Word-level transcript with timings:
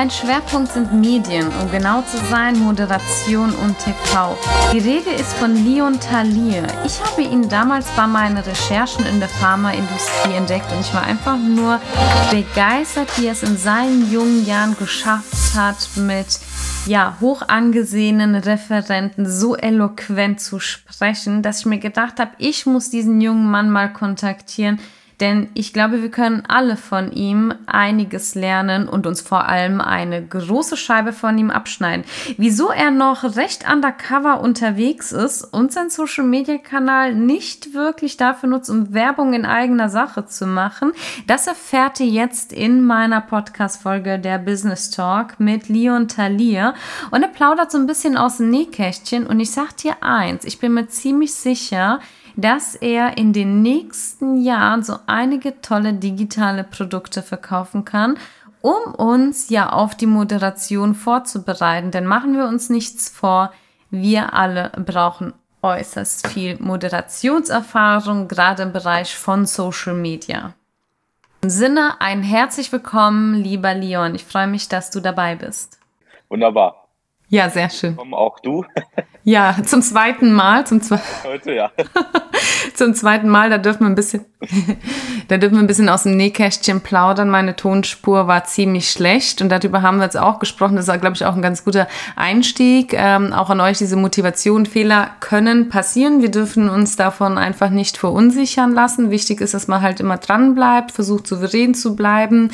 Sein 0.00 0.10
Schwerpunkt 0.10 0.72
sind 0.72 0.94
Medien, 0.94 1.46
um 1.60 1.70
genau 1.70 2.00
zu 2.00 2.16
sein, 2.30 2.58
Moderation 2.58 3.54
und 3.56 3.78
TV. 3.78 4.34
Die 4.72 4.78
Rede 4.78 5.10
ist 5.10 5.34
von 5.34 5.54
Leon 5.54 6.00
Talier. 6.00 6.66
Ich 6.86 6.98
habe 7.04 7.20
ihn 7.20 7.50
damals 7.50 7.86
bei 7.94 8.06
meinen 8.06 8.38
Recherchen 8.38 9.04
in 9.04 9.20
der 9.20 9.28
Pharmaindustrie 9.28 10.32
entdeckt 10.32 10.72
und 10.72 10.80
ich 10.80 10.94
war 10.94 11.02
einfach 11.02 11.36
nur 11.36 11.78
begeistert, 12.30 13.10
wie 13.18 13.26
er 13.26 13.32
es 13.32 13.42
in 13.42 13.58
seinen 13.58 14.10
jungen 14.10 14.46
Jahren 14.46 14.74
geschafft 14.78 15.54
hat, 15.54 15.76
mit 15.96 16.40
ja, 16.86 17.18
hoch 17.20 17.42
angesehenen 17.46 18.36
Referenten 18.36 19.28
so 19.28 19.54
eloquent 19.54 20.40
zu 20.40 20.60
sprechen, 20.60 21.42
dass 21.42 21.60
ich 21.60 21.66
mir 21.66 21.78
gedacht 21.78 22.18
habe, 22.20 22.30
ich 22.38 22.64
muss 22.64 22.88
diesen 22.88 23.20
jungen 23.20 23.50
Mann 23.50 23.68
mal 23.68 23.92
kontaktieren 23.92 24.80
denn 25.20 25.48
ich 25.54 25.72
glaube, 25.72 26.02
wir 26.02 26.10
können 26.10 26.42
alle 26.48 26.76
von 26.76 27.12
ihm 27.12 27.54
einiges 27.66 28.34
lernen 28.34 28.88
und 28.88 29.06
uns 29.06 29.20
vor 29.20 29.48
allem 29.48 29.80
eine 29.80 30.24
große 30.24 30.76
Scheibe 30.76 31.12
von 31.12 31.36
ihm 31.36 31.50
abschneiden. 31.50 32.04
Wieso 32.38 32.70
er 32.70 32.90
noch 32.90 33.36
recht 33.36 33.70
undercover 33.70 34.40
unterwegs 34.40 35.12
ist 35.12 35.44
und 35.44 35.72
sein 35.72 35.90
Social 35.90 36.24
Media 36.24 36.58
Kanal 36.58 37.14
nicht 37.14 37.74
wirklich 37.74 38.16
dafür 38.16 38.48
nutzt, 38.48 38.70
um 38.70 38.94
Werbung 38.94 39.34
in 39.34 39.44
eigener 39.44 39.88
Sache 39.88 40.26
zu 40.26 40.46
machen, 40.46 40.92
das 41.26 41.46
erfährt 41.46 42.00
ihr 42.00 42.06
jetzt 42.06 42.52
in 42.52 42.84
meiner 42.84 43.20
Podcast-Folge 43.20 44.18
der 44.18 44.38
Business 44.38 44.90
Talk 44.90 45.38
mit 45.38 45.68
Leon 45.68 46.08
Talier. 46.08 46.74
Und 47.10 47.22
er 47.22 47.28
plaudert 47.28 47.70
so 47.70 47.78
ein 47.78 47.86
bisschen 47.86 48.16
aus 48.16 48.38
dem 48.38 48.50
Nähkästchen 48.50 49.26
und 49.26 49.40
ich 49.40 49.50
sag 49.50 49.76
dir 49.76 50.02
eins, 50.02 50.44
ich 50.44 50.58
bin 50.58 50.74
mir 50.74 50.88
ziemlich 50.88 51.34
sicher, 51.34 52.00
dass 52.36 52.74
er 52.74 53.18
in 53.18 53.32
den 53.32 53.62
nächsten 53.62 54.40
Jahren 54.40 54.82
so 54.82 54.96
einige 55.06 55.60
tolle 55.60 55.94
digitale 55.94 56.64
Produkte 56.64 57.22
verkaufen 57.22 57.84
kann, 57.84 58.16
um 58.60 58.94
uns 58.94 59.48
ja 59.48 59.70
auf 59.70 59.94
die 59.94 60.06
Moderation 60.06 60.94
vorzubereiten. 60.94 61.90
Denn 61.90 62.06
machen 62.06 62.36
wir 62.36 62.46
uns 62.46 62.70
nichts 62.70 63.08
vor, 63.08 63.52
wir 63.90 64.34
alle 64.34 64.70
brauchen 64.84 65.32
äußerst 65.62 66.28
viel 66.28 66.56
Moderationserfahrung, 66.58 68.28
gerade 68.28 68.62
im 68.62 68.72
Bereich 68.72 69.14
von 69.14 69.46
Social 69.46 69.94
Media. 69.94 70.54
Im 71.42 71.50
Sinne, 71.50 72.00
ein 72.00 72.22
herzlich 72.22 72.70
willkommen, 72.70 73.34
lieber 73.34 73.74
Leon. 73.74 74.14
Ich 74.14 74.24
freue 74.24 74.46
mich, 74.46 74.68
dass 74.68 74.90
du 74.90 75.00
dabei 75.00 75.36
bist. 75.36 75.78
Wunderbar. 76.28 76.88
Ja, 77.28 77.48
sehr 77.48 77.70
schön. 77.70 77.96
Komm 77.96 78.12
auch 78.12 78.40
du. 78.40 78.64
Ja, 79.30 79.54
zum 79.64 79.80
zweiten 79.80 80.32
Mal. 80.32 80.66
Zum 80.66 80.82
zwe 80.82 80.98
Heute, 81.24 81.52
ja. 81.52 81.70
zum 82.74 82.94
zweiten 82.94 83.28
Mal, 83.28 83.48
da 83.48 83.58
dürfen 83.58 83.82
wir 83.82 83.86
ein 83.86 83.94
bisschen, 83.94 84.24
da 85.28 85.36
dürfen 85.36 85.54
wir 85.54 85.60
ein 85.62 85.68
bisschen 85.68 85.88
aus 85.88 86.02
dem 86.02 86.16
Nähkästchen 86.16 86.80
plaudern. 86.80 87.30
Meine 87.30 87.54
Tonspur 87.54 88.26
war 88.26 88.42
ziemlich 88.42 88.90
schlecht 88.90 89.40
und 89.40 89.48
darüber 89.48 89.82
haben 89.82 89.98
wir 89.98 90.04
jetzt 90.04 90.16
auch 90.16 90.40
gesprochen. 90.40 90.74
Das 90.74 90.88
war, 90.88 90.98
glaube 90.98 91.14
ich, 91.14 91.24
auch 91.26 91.36
ein 91.36 91.42
ganz 91.42 91.64
guter 91.64 91.86
Einstieg. 92.16 92.92
Ähm, 92.92 93.32
auch 93.32 93.50
an 93.50 93.60
euch 93.60 93.78
diese 93.78 93.94
Motivation. 93.94 94.66
Fehler 94.66 95.10
können 95.20 95.68
passieren. 95.68 96.22
Wir 96.22 96.32
dürfen 96.32 96.68
uns 96.68 96.96
davon 96.96 97.38
einfach 97.38 97.70
nicht 97.70 97.98
verunsichern 97.98 98.72
lassen. 98.72 99.12
Wichtig 99.12 99.40
ist, 99.40 99.54
dass 99.54 99.68
man 99.68 99.80
halt 99.80 100.00
immer 100.00 100.16
dran 100.16 100.56
bleibt, 100.56 100.90
versucht 100.90 101.28
souverän 101.28 101.74
zu 101.74 101.94
bleiben 101.94 102.50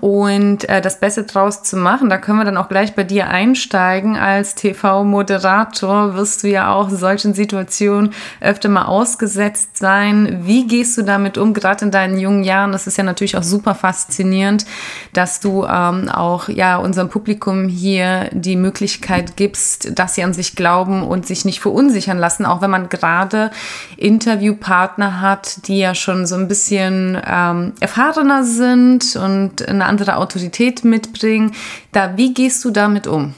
und 0.00 0.68
äh, 0.68 0.80
das 0.80 1.00
Beste 1.00 1.24
draus 1.24 1.64
zu 1.64 1.76
machen. 1.76 2.08
Da 2.08 2.18
können 2.18 2.38
wir 2.38 2.44
dann 2.44 2.56
auch 2.56 2.68
gleich 2.68 2.94
bei 2.94 3.02
dir 3.02 3.30
einsteigen 3.30 4.16
als 4.16 4.54
TV-Moderator 4.54 6.19
wirst 6.20 6.42
du 6.42 6.48
ja 6.48 6.72
auch 6.74 6.90
solchen 6.90 7.32
Situationen 7.32 8.12
öfter 8.40 8.68
mal 8.68 8.84
ausgesetzt 8.84 9.78
sein. 9.78 10.42
Wie 10.44 10.66
gehst 10.66 10.98
du 10.98 11.02
damit 11.02 11.38
um, 11.38 11.54
gerade 11.54 11.86
in 11.86 11.90
deinen 11.90 12.18
jungen 12.18 12.44
Jahren? 12.44 12.72
Das 12.72 12.86
ist 12.86 12.98
ja 12.98 13.04
natürlich 13.04 13.38
auch 13.38 13.42
super 13.42 13.74
faszinierend, 13.74 14.66
dass 15.14 15.40
du 15.40 15.64
ähm, 15.64 16.10
auch 16.10 16.48
ja 16.50 16.76
unserem 16.76 17.08
Publikum 17.08 17.68
hier 17.68 18.28
die 18.32 18.56
Möglichkeit 18.56 19.36
gibst, 19.36 19.98
dass 19.98 20.14
sie 20.14 20.22
an 20.22 20.34
sich 20.34 20.56
glauben 20.56 21.02
und 21.02 21.26
sich 21.26 21.46
nicht 21.46 21.60
verunsichern 21.60 22.18
lassen, 22.18 22.44
auch 22.44 22.60
wenn 22.60 22.70
man 22.70 22.90
gerade 22.90 23.50
Interviewpartner 23.96 25.22
hat, 25.22 25.66
die 25.68 25.78
ja 25.78 25.94
schon 25.94 26.26
so 26.26 26.34
ein 26.34 26.48
bisschen 26.48 27.18
ähm, 27.26 27.72
erfahrener 27.80 28.44
sind 28.44 29.16
und 29.16 29.66
eine 29.66 29.86
andere 29.86 30.16
Autorität 30.16 30.84
mitbringen. 30.84 31.52
Da, 31.92 32.16
wie 32.16 32.34
gehst 32.34 32.62
du 32.64 32.70
damit 32.70 33.06
um? 33.06 33.34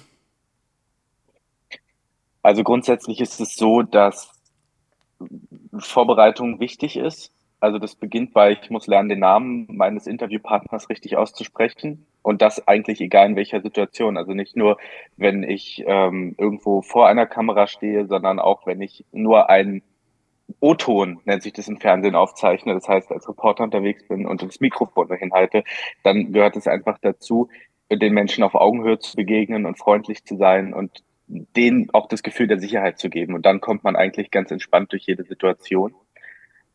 Also 2.42 2.64
grundsätzlich 2.64 3.20
ist 3.20 3.40
es 3.40 3.54
so, 3.54 3.82
dass 3.82 4.32
Vorbereitung 5.78 6.60
wichtig 6.60 6.96
ist. 6.96 7.32
Also 7.60 7.78
das 7.78 7.94
beginnt 7.94 8.32
bei, 8.32 8.52
ich 8.52 8.70
muss 8.70 8.88
lernen, 8.88 9.08
den 9.08 9.20
Namen 9.20 9.68
meines 9.70 10.08
Interviewpartners 10.08 10.88
richtig 10.88 11.16
auszusprechen. 11.16 12.06
Und 12.22 12.42
das 12.42 12.66
eigentlich 12.66 13.00
egal 13.00 13.28
in 13.30 13.36
welcher 13.36 13.60
Situation. 13.60 14.16
Also 14.16 14.32
nicht 14.32 14.56
nur, 14.56 14.78
wenn 15.16 15.44
ich 15.44 15.84
ähm, 15.86 16.34
irgendwo 16.38 16.82
vor 16.82 17.06
einer 17.06 17.26
Kamera 17.26 17.66
stehe, 17.66 18.06
sondern 18.06 18.40
auch, 18.40 18.66
wenn 18.66 18.80
ich 18.80 19.04
nur 19.12 19.48
einen 19.48 19.82
O-Ton, 20.60 21.20
nennt 21.24 21.42
sich 21.42 21.52
das 21.52 21.68
im 21.68 21.78
Fernsehen, 21.78 22.16
aufzeichne. 22.16 22.74
Das 22.74 22.88
heißt, 22.88 23.10
als 23.12 23.28
Reporter 23.28 23.64
unterwegs 23.64 24.06
bin 24.08 24.26
und 24.26 24.42
das 24.42 24.60
Mikrofon 24.60 25.08
dahin 25.08 25.32
halte, 25.32 25.64
dann 26.02 26.32
gehört 26.32 26.56
es 26.56 26.66
einfach 26.66 26.98
dazu, 27.00 27.48
den 27.90 28.14
Menschen 28.14 28.42
auf 28.42 28.54
Augenhöhe 28.54 28.98
zu 28.98 29.16
begegnen 29.16 29.66
und 29.66 29.78
freundlich 29.78 30.24
zu 30.24 30.36
sein 30.36 30.74
und 30.74 31.02
denen 31.32 31.88
auch 31.92 32.08
das 32.08 32.22
Gefühl 32.22 32.46
der 32.46 32.58
Sicherheit 32.58 32.98
zu 32.98 33.08
geben. 33.08 33.34
Und 33.34 33.46
dann 33.46 33.60
kommt 33.60 33.84
man 33.84 33.96
eigentlich 33.96 34.30
ganz 34.30 34.50
entspannt 34.50 34.92
durch 34.92 35.06
jede 35.06 35.24
Situation. 35.24 35.94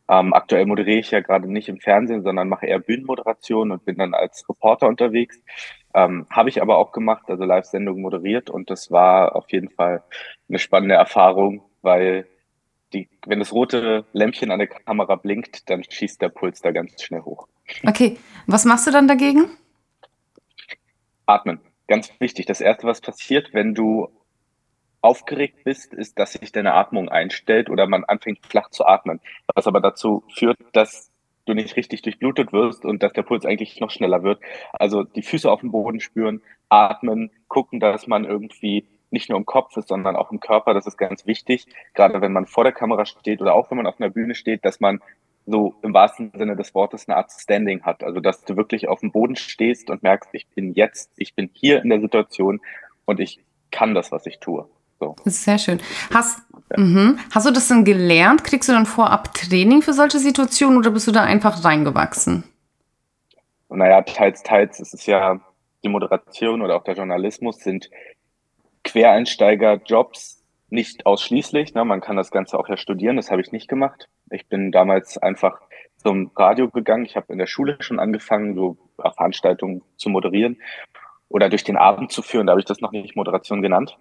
Ähm, 0.08 0.32
aktuell 0.32 0.66
moderiere 0.66 0.98
ich 0.98 1.10
ja 1.10 1.20
gerade 1.20 1.50
nicht 1.50 1.68
im 1.68 1.78
Fernsehen, 1.78 2.22
sondern 2.22 2.48
mache 2.48 2.66
eher 2.66 2.80
Bühnenmoderation 2.80 3.70
und 3.70 3.84
bin 3.84 3.96
dann 3.96 4.14
als 4.14 4.48
Reporter 4.48 4.88
unterwegs. 4.88 5.40
Ähm, 5.94 6.26
Habe 6.30 6.48
ich 6.48 6.60
aber 6.60 6.78
auch 6.78 6.92
gemacht, 6.92 7.24
also 7.28 7.44
Live-Sendungen 7.44 8.02
moderiert 8.02 8.50
und 8.50 8.70
das 8.70 8.90
war 8.90 9.36
auf 9.36 9.50
jeden 9.50 9.68
Fall 9.68 10.02
eine 10.48 10.58
spannende 10.58 10.94
Erfahrung, 10.94 11.62
weil 11.82 12.26
die, 12.94 13.08
wenn 13.26 13.38
das 13.38 13.52
rote 13.52 14.06
Lämpchen 14.12 14.50
an 14.50 14.58
der 14.58 14.68
Kamera 14.68 15.16
blinkt, 15.16 15.68
dann 15.68 15.84
schießt 15.84 16.20
der 16.22 16.30
Puls 16.30 16.62
da 16.62 16.70
ganz 16.70 17.02
schnell 17.02 17.20
hoch. 17.20 17.46
Okay, 17.86 18.16
was 18.46 18.64
machst 18.64 18.86
du 18.86 18.90
dann 18.90 19.08
dagegen? 19.08 19.50
Atmen. 21.26 21.60
Ganz 21.86 22.10
wichtig. 22.18 22.46
Das 22.46 22.60
erste, 22.60 22.86
was 22.86 23.00
passiert, 23.00 23.52
wenn 23.52 23.74
du 23.74 24.08
aufgeregt 25.00 25.64
bist, 25.64 25.94
ist, 25.94 26.18
dass 26.18 26.32
sich 26.32 26.52
deine 26.52 26.74
Atmung 26.74 27.08
einstellt 27.08 27.70
oder 27.70 27.86
man 27.86 28.04
anfängt 28.04 28.44
flach 28.46 28.70
zu 28.70 28.84
atmen, 28.84 29.20
was 29.54 29.66
aber 29.66 29.80
dazu 29.80 30.24
führt, 30.34 30.58
dass 30.72 31.10
du 31.44 31.54
nicht 31.54 31.76
richtig 31.76 32.02
durchblutet 32.02 32.52
wirst 32.52 32.84
und 32.84 33.02
dass 33.02 33.12
der 33.12 33.22
Puls 33.22 33.46
eigentlich 33.46 33.80
noch 33.80 33.90
schneller 33.90 34.22
wird. 34.22 34.40
Also 34.72 35.04
die 35.04 35.22
Füße 35.22 35.50
auf 35.50 35.60
dem 35.60 35.70
Boden 35.70 36.00
spüren, 36.00 36.42
atmen, 36.68 37.30
gucken, 37.48 37.80
dass 37.80 38.06
man 38.06 38.24
irgendwie 38.24 38.86
nicht 39.10 39.30
nur 39.30 39.38
im 39.38 39.46
Kopf 39.46 39.76
ist, 39.76 39.88
sondern 39.88 40.16
auch 40.16 40.30
im 40.30 40.40
Körper. 40.40 40.74
Das 40.74 40.86
ist 40.86 40.98
ganz 40.98 41.26
wichtig, 41.26 41.66
gerade 41.94 42.20
wenn 42.20 42.32
man 42.32 42.46
vor 42.46 42.64
der 42.64 42.74
Kamera 42.74 43.06
steht 43.06 43.40
oder 43.40 43.54
auch 43.54 43.70
wenn 43.70 43.78
man 43.78 43.86
auf 43.86 44.00
einer 44.00 44.10
Bühne 44.10 44.34
steht, 44.34 44.64
dass 44.64 44.80
man 44.80 45.00
so 45.46 45.74
im 45.80 45.94
wahrsten 45.94 46.30
Sinne 46.36 46.56
des 46.56 46.74
Wortes 46.74 47.08
eine 47.08 47.16
Art 47.16 47.30
Standing 47.30 47.82
hat. 47.82 48.04
Also 48.04 48.20
dass 48.20 48.44
du 48.44 48.56
wirklich 48.56 48.88
auf 48.88 49.00
dem 49.00 49.12
Boden 49.12 49.36
stehst 49.36 49.88
und 49.88 50.02
merkst, 50.02 50.28
ich 50.32 50.46
bin 50.48 50.74
jetzt, 50.74 51.10
ich 51.16 51.34
bin 51.34 51.48
hier 51.54 51.82
in 51.82 51.88
der 51.88 52.00
Situation 52.00 52.60
und 53.06 53.18
ich 53.20 53.40
kann 53.70 53.94
das, 53.94 54.12
was 54.12 54.26
ich 54.26 54.40
tue. 54.40 54.68
So. 55.00 55.16
Das 55.24 55.34
ist 55.34 55.44
sehr 55.44 55.58
schön. 55.58 55.80
Hast, 56.12 56.40
ja. 56.70 56.82
mh, 56.82 57.18
hast 57.32 57.46
du 57.46 57.52
das 57.52 57.68
dann 57.68 57.84
gelernt? 57.84 58.44
Kriegst 58.44 58.68
du 58.68 58.72
dann 58.72 58.86
vorab 58.86 59.34
Training 59.34 59.82
für 59.82 59.92
solche 59.92 60.18
Situationen 60.18 60.78
oder 60.78 60.90
bist 60.90 61.06
du 61.06 61.12
da 61.12 61.22
einfach 61.22 61.64
reingewachsen? 61.64 62.44
Naja, 63.68 64.02
teils, 64.02 64.42
teils. 64.42 64.80
Es 64.80 64.92
ist 64.94 65.06
ja 65.06 65.40
die 65.84 65.88
Moderation 65.88 66.62
oder 66.62 66.76
auch 66.76 66.84
der 66.84 66.94
Journalismus 66.94 67.58
sind 67.58 67.90
Quereinsteiger-Jobs 68.84 70.42
nicht 70.70 71.06
ausschließlich. 71.06 71.74
Ne? 71.74 71.84
Man 71.84 72.00
kann 72.00 72.16
das 72.16 72.30
Ganze 72.30 72.58
auch 72.58 72.68
ja 72.68 72.76
studieren. 72.76 73.16
Das 73.16 73.30
habe 73.30 73.40
ich 73.40 73.52
nicht 73.52 73.68
gemacht. 73.68 74.08
Ich 74.30 74.46
bin 74.46 74.72
damals 74.72 75.18
einfach 75.18 75.60
zum 75.96 76.30
Radio 76.36 76.68
gegangen. 76.68 77.04
Ich 77.04 77.16
habe 77.16 77.32
in 77.32 77.38
der 77.38 77.46
Schule 77.46 77.76
schon 77.80 77.98
angefangen, 78.00 78.54
so 78.54 78.76
Veranstaltungen 78.96 79.82
zu 79.96 80.08
moderieren 80.08 80.60
oder 81.28 81.48
durch 81.48 81.64
den 81.64 81.76
Abend 81.76 82.12
zu 82.12 82.22
führen. 82.22 82.46
Da 82.46 82.52
habe 82.52 82.60
ich 82.60 82.66
das 82.66 82.80
noch 82.80 82.92
nicht 82.92 83.16
Moderation 83.16 83.62
genannt. 83.62 83.98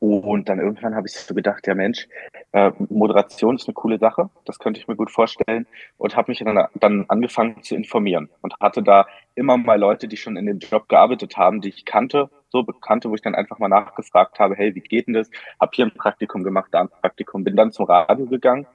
Und 0.00 0.48
dann 0.50 0.58
irgendwann 0.58 0.94
habe 0.94 1.06
ich 1.06 1.14
so 1.14 1.34
gedacht, 1.34 1.66
ja 1.66 1.74
Mensch, 1.74 2.08
äh, 2.52 2.70
Moderation 2.90 3.56
ist 3.56 3.66
eine 3.66 3.74
coole 3.74 3.98
Sache, 3.98 4.28
das 4.44 4.58
könnte 4.58 4.78
ich 4.78 4.86
mir 4.86 4.96
gut 4.96 5.10
vorstellen 5.10 5.66
und 5.96 6.14
habe 6.14 6.30
mich 6.30 6.40
dann, 6.40 6.66
dann 6.74 7.06
angefangen 7.08 7.62
zu 7.62 7.74
informieren 7.74 8.28
und 8.42 8.54
hatte 8.60 8.82
da 8.82 9.06
immer 9.34 9.56
mal 9.56 9.78
Leute, 9.78 10.06
die 10.06 10.18
schon 10.18 10.36
in 10.36 10.44
dem 10.44 10.58
Job 10.58 10.88
gearbeitet 10.88 11.38
haben, 11.38 11.62
die 11.62 11.70
ich 11.70 11.86
kannte, 11.86 12.28
so 12.50 12.62
bekannte, 12.62 13.08
wo 13.08 13.14
ich 13.14 13.22
dann 13.22 13.34
einfach 13.34 13.58
mal 13.58 13.68
nachgefragt 13.68 14.38
habe, 14.38 14.54
hey, 14.56 14.74
wie 14.74 14.80
geht 14.80 15.06
denn 15.06 15.14
das? 15.14 15.30
Hab 15.58 15.74
hier 15.74 15.86
ein 15.86 15.94
Praktikum 15.94 16.44
gemacht, 16.44 16.68
da 16.72 16.80
ein 16.80 16.88
Praktikum, 16.88 17.44
bin 17.44 17.56
dann 17.56 17.72
zum 17.72 17.86
Radio 17.86 18.26
gegangen 18.26 18.66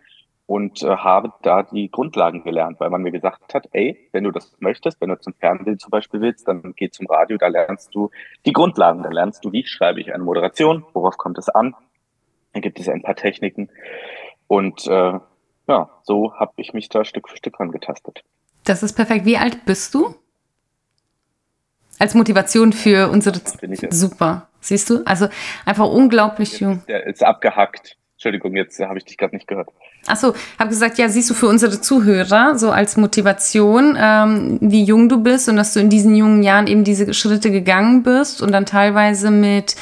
und 0.46 0.84
äh, 0.84 0.88
habe 0.88 1.34
da 1.42 1.64
die 1.64 1.90
Grundlagen 1.90 2.44
gelernt, 2.44 2.80
weil 2.80 2.90
man 2.90 3.02
mir 3.02 3.12
gesagt 3.12 3.54
hat, 3.54 3.70
ey, 3.72 4.10
wenn 4.12 4.24
du 4.24 4.32
das 4.32 4.56
möchtest, 4.60 5.00
wenn 5.00 5.10
du 5.10 5.20
zum 5.20 5.34
Fernsehen 5.34 5.80
zum 5.80 5.90
Beispiel 5.90 6.22
willst, 6.22 6.48
dann 6.48 6.74
geh 6.76 6.90
zum 6.90 7.08
Radio, 7.08 7.38
da 7.38 7.48
lernst 7.48 7.96
du 7.96 8.10
die 8.46 8.54
Grundlagen, 8.54 9.04
da 9.04 9.10
lernst 9.10 9.46
du, 9.46 9.52
wie 9.52 9.66
schreibe 9.66 10.02
ich 10.02 10.14
eine 10.14 10.24
Moderation, 10.24 10.86
worauf 10.94 11.18
kommt 11.18 11.38
es 11.38 11.50
an, 11.50 11.76
da 12.54 12.60
gibt 12.60 12.80
es 12.80 12.90
ein 12.90 13.02
paar 13.02 13.16
Techniken 13.16 13.70
und 14.48 14.86
äh, 14.88 15.20
ja, 15.68 15.90
so 16.04 16.34
habe 16.34 16.54
ich 16.58 16.74
mich 16.74 16.90
da 16.90 17.06
Stück 17.06 17.30
für 17.30 17.38
Stück 17.38 17.60
angetastet. 17.60 18.24
Das 18.66 18.84
ist 18.84 18.94
perfekt. 18.94 19.26
Wie 19.26 19.38
alt 19.38 19.66
bist 19.66 19.94
du? 19.94 20.16
als 22.00 22.16
Motivation 22.16 22.74
für 22.74 23.10
unsere 23.10 23.40
super. 23.90 24.50
Siehst 24.60 24.90
du? 24.90 25.04
Also 25.06 25.28
einfach 25.66 25.88
unglaublich 25.88 26.60
jung. 26.60 26.84
Der 26.88 27.06
ist 27.06 27.24
abgehackt. 27.24 27.98
Entschuldigung, 28.14 28.56
jetzt 28.56 28.80
habe 28.80 28.98
ich 28.98 29.06
dich 29.06 29.18
gerade 29.18 29.36
nicht 29.36 29.48
gehört. 29.48 29.70
Achso, 30.06 30.34
habe 30.60 30.70
gesagt, 30.70 30.98
ja, 30.98 31.08
siehst 31.08 31.30
du 31.30 31.34
für 31.34 31.48
unsere 31.48 31.80
Zuhörer 31.80 32.58
so 32.60 32.72
als 32.72 32.98
Motivation, 32.98 33.98
ähm, 33.98 34.58
wie 34.60 34.84
jung 34.84 35.08
du 35.08 35.24
bist 35.24 35.48
und 35.48 35.56
dass 35.56 35.74
du 35.74 35.80
in 35.80 35.90
diesen 35.90 36.14
jungen 36.14 36.44
Jahren 36.44 36.68
eben 36.68 36.84
diese 36.84 37.14
Schritte 37.14 37.52
gegangen 37.52 38.04
bist 38.04 38.42
und 38.42 38.52
dann 38.52 38.66
teilweise 38.66 39.32
mit 39.32 39.78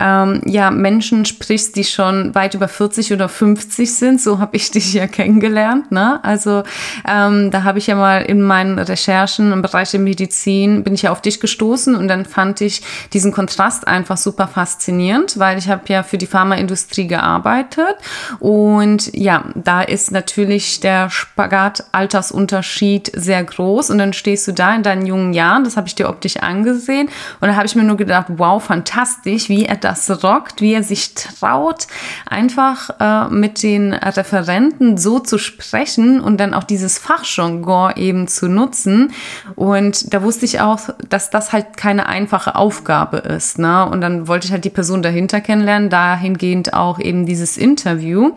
ähm, 0.00 0.40
ja, 0.44 0.70
Menschen 0.70 1.24
sprichst, 1.24 1.76
die 1.76 1.84
schon 1.84 2.34
weit 2.34 2.54
über 2.54 2.68
40 2.68 3.12
oder 3.12 3.28
50 3.28 3.94
sind. 3.94 4.20
So 4.20 4.40
habe 4.40 4.56
ich 4.56 4.70
dich 4.70 4.92
ja 4.92 5.06
kennengelernt. 5.14 5.92
Ne? 5.92 6.22
Also 6.24 6.64
ähm, 7.08 7.50
da 7.50 7.62
habe 7.62 7.78
ich 7.78 7.86
ja 7.86 7.94
mal 7.94 8.22
in 8.22 8.42
meinen 8.42 8.78
Recherchen 8.78 9.52
im 9.52 9.62
Bereich 9.62 9.92
der 9.92 10.00
Medizin, 10.00 10.82
bin 10.82 10.94
ich 10.94 11.02
ja 11.02 11.12
auf 11.12 11.22
dich 11.22 11.40
gestoßen 11.40 11.94
und 11.94 12.08
dann 12.08 12.24
fand 12.24 12.60
ich 12.60 12.82
diesen 13.12 13.32
Kontrast 13.32 13.86
einfach 13.86 14.16
super 14.16 14.48
faszinierend, 14.48 15.38
weil 15.38 15.58
ich 15.58 15.68
habe 15.68 15.82
ja 15.88 16.02
für 16.02 16.18
die 16.18 16.26
Pharmaindustrie 16.26 17.06
gearbeitet 17.06 17.96
und 18.40 19.14
ja, 19.14 19.44
da 19.54 19.82
ist 19.82 20.10
natürlich 20.10 20.80
der 20.80 21.10
Spagat-Altersunterschied 21.10 23.12
sehr 23.14 23.44
groß 23.44 23.90
und 23.90 23.98
dann 23.98 24.12
stehst 24.12 24.48
du 24.48 24.52
da 24.52 24.74
in 24.74 24.82
deinen 24.82 25.06
jungen 25.06 25.32
Jahren, 25.32 25.62
das 25.64 25.76
habe 25.76 25.86
ich 25.86 25.94
dir 25.94 26.08
optisch 26.08 26.38
angesehen 26.38 27.08
und 27.40 27.48
da 27.48 27.56
habe 27.56 27.66
ich 27.66 27.76
mir 27.76 27.84
nur 27.84 27.96
gedacht, 27.96 28.26
wow, 28.28 28.62
fantastisch, 28.62 29.48
wie 29.48 29.66
er 29.66 29.83
das 29.84 30.24
rockt, 30.24 30.60
wie 30.60 30.72
er 30.72 30.82
sich 30.82 31.14
traut, 31.14 31.86
einfach 32.26 32.90
äh, 32.98 33.28
mit 33.32 33.62
den 33.62 33.92
Referenten 33.92 34.96
so 34.96 35.18
zu 35.18 35.38
sprechen 35.38 36.20
und 36.20 36.38
dann 36.38 36.54
auch 36.54 36.64
dieses 36.64 36.98
Fachjargon 36.98 37.92
eben 37.96 38.26
zu 38.26 38.48
nutzen. 38.48 39.12
Und 39.54 40.12
da 40.12 40.22
wusste 40.22 40.46
ich 40.46 40.60
auch, 40.60 40.80
dass 41.08 41.30
das 41.30 41.52
halt 41.52 41.76
keine 41.76 42.06
einfache 42.06 42.54
Aufgabe 42.54 43.18
ist. 43.18 43.58
Ne? 43.58 43.86
Und 43.88 44.00
dann 44.00 44.26
wollte 44.26 44.46
ich 44.46 44.52
halt 44.52 44.64
die 44.64 44.70
Person 44.70 45.02
dahinter 45.02 45.40
kennenlernen, 45.40 45.90
dahingehend 45.90 46.74
auch 46.74 46.98
eben 46.98 47.26
dieses 47.26 47.56
Interview. 47.56 48.32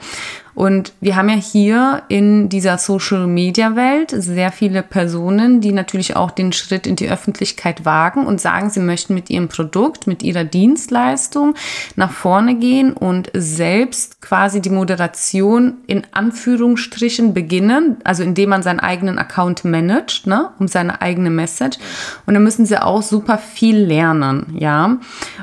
Und 0.57 0.93
wir 1.01 1.15
haben 1.15 1.29
ja 1.29 1.35
hier 1.35 2.01
in 2.07 2.49
dieser 2.49 2.79
Social-Media-Welt 2.79 4.09
sehr 4.09 4.51
viele 4.51 4.81
Personen, 4.81 5.61
die 5.61 5.71
natürlich 5.71 6.15
auch 6.15 6.31
den 6.31 6.51
Schritt 6.51 6.87
in 6.87 6.95
die 6.95 7.11
Öffentlichkeit 7.11 7.85
wagen 7.85 8.25
und 8.25 8.41
sagen, 8.41 8.71
sie 8.71 8.79
möchten 8.79 9.13
mit 9.13 9.29
ihrem 9.29 9.49
Produkt, 9.49 10.07
mit 10.07 10.23
ihrer 10.23 10.45
Dienstleistung 10.45 11.53
nach 11.95 12.09
vorne 12.09 12.55
gehen 12.55 12.93
und 12.93 13.29
selbst 13.35 14.19
quasi 14.19 14.59
die 14.59 14.71
Moderation 14.71 15.75
in 15.85 16.07
Anführungsstrichen 16.11 17.35
beginnen, 17.35 17.97
also 18.03 18.23
indem 18.23 18.49
man 18.49 18.63
seinen 18.63 18.79
eigenen 18.79 19.19
Account 19.19 19.63
managt, 19.63 20.25
ne, 20.25 20.49
um 20.57 20.67
seine 20.67 21.03
eigene 21.03 21.29
Message. 21.29 21.77
Und 22.25 22.33
dann 22.33 22.41
müssen 22.41 22.65
sie 22.65 22.81
auch 22.81 23.03
super 23.03 23.37
viel 23.37 23.77
lernen, 23.77 24.55
ja. 24.57 24.97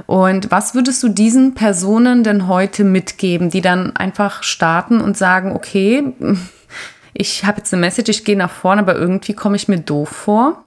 Und 0.06 0.50
was 0.50 0.75
würdest 0.75 1.05
du 1.05 1.08
diesen 1.08 1.55
Personen 1.55 2.25
denn 2.25 2.49
heute 2.49 2.82
mitgeben, 2.82 3.49
die 3.49 3.60
dann 3.60 3.94
einfach 3.94 4.43
starten 4.43 5.03
und 5.04 5.16
sagen, 5.16 5.52
okay, 5.52 6.12
ich 7.14 7.44
habe 7.44 7.58
jetzt 7.58 7.72
eine 7.72 7.80
Message, 7.80 8.10
ich 8.10 8.24
gehe 8.24 8.36
nach 8.36 8.50
vorne, 8.50 8.82
aber 8.82 8.96
irgendwie 8.96 9.34
komme 9.34 9.56
ich 9.56 9.68
mir 9.68 9.78
doof 9.78 10.08
vor? 10.08 10.64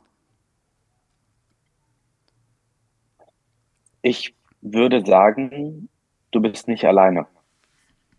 Ich 4.02 4.36
würde 4.62 5.06
sagen, 5.06 5.90
du 6.32 6.40
bist 6.40 6.68
nicht 6.68 6.86
alleine. 6.86 7.28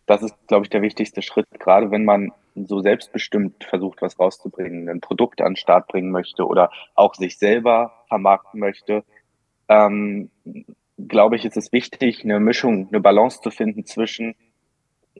Das 0.06 0.22
ist, 0.22 0.34
glaube 0.46 0.64
ich, 0.64 0.70
der 0.70 0.82
wichtigste 0.82 1.22
Schritt, 1.22 1.46
gerade 1.58 1.90
wenn 1.90 2.04
man 2.04 2.32
so 2.54 2.80
selbstbestimmt 2.80 3.64
versucht, 3.64 4.02
was 4.02 4.18
rauszubringen, 4.18 4.88
ein 4.88 5.00
Produkt 5.00 5.40
an 5.40 5.52
den 5.52 5.56
Start 5.56 5.86
bringen 5.88 6.10
möchte 6.10 6.46
oder 6.46 6.70
auch 6.94 7.14
sich 7.14 7.38
selber 7.38 7.92
vermarkten 8.08 8.58
möchte. 8.58 9.04
Ähm, 9.68 10.30
glaube 10.96 11.36
ich, 11.36 11.44
ist 11.44 11.56
es 11.56 11.72
wichtig, 11.72 12.24
eine 12.24 12.40
Mischung, 12.40 12.88
eine 12.88 13.00
Balance 13.00 13.40
zu 13.40 13.50
finden 13.50 13.84
zwischen 13.84 14.34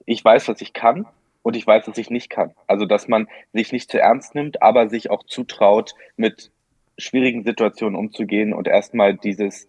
ich 0.09 0.25
weiß, 0.25 0.49
was 0.49 0.61
ich 0.61 0.73
kann 0.73 1.07
und 1.43 1.55
ich 1.55 1.67
weiß, 1.67 1.87
was 1.87 1.99
ich 1.99 2.11
nicht 2.11 2.31
kann. 2.31 2.55
Also, 2.67 2.87
dass 2.87 3.09
man 3.09 3.29
sich 3.53 3.73
nicht 3.73 3.91
zu 3.91 4.01
ernst 4.01 4.35
nimmt, 4.35 4.63
aber 4.63 4.89
sich 4.89 5.11
auch 5.11 5.23
zutraut, 5.25 5.95
mit 6.17 6.51
schwierigen 6.97 7.45
Situationen 7.45 7.95
umzugehen 7.95 8.53
und 8.53 8.67
erstmal 8.67 9.15
dieses, 9.15 9.69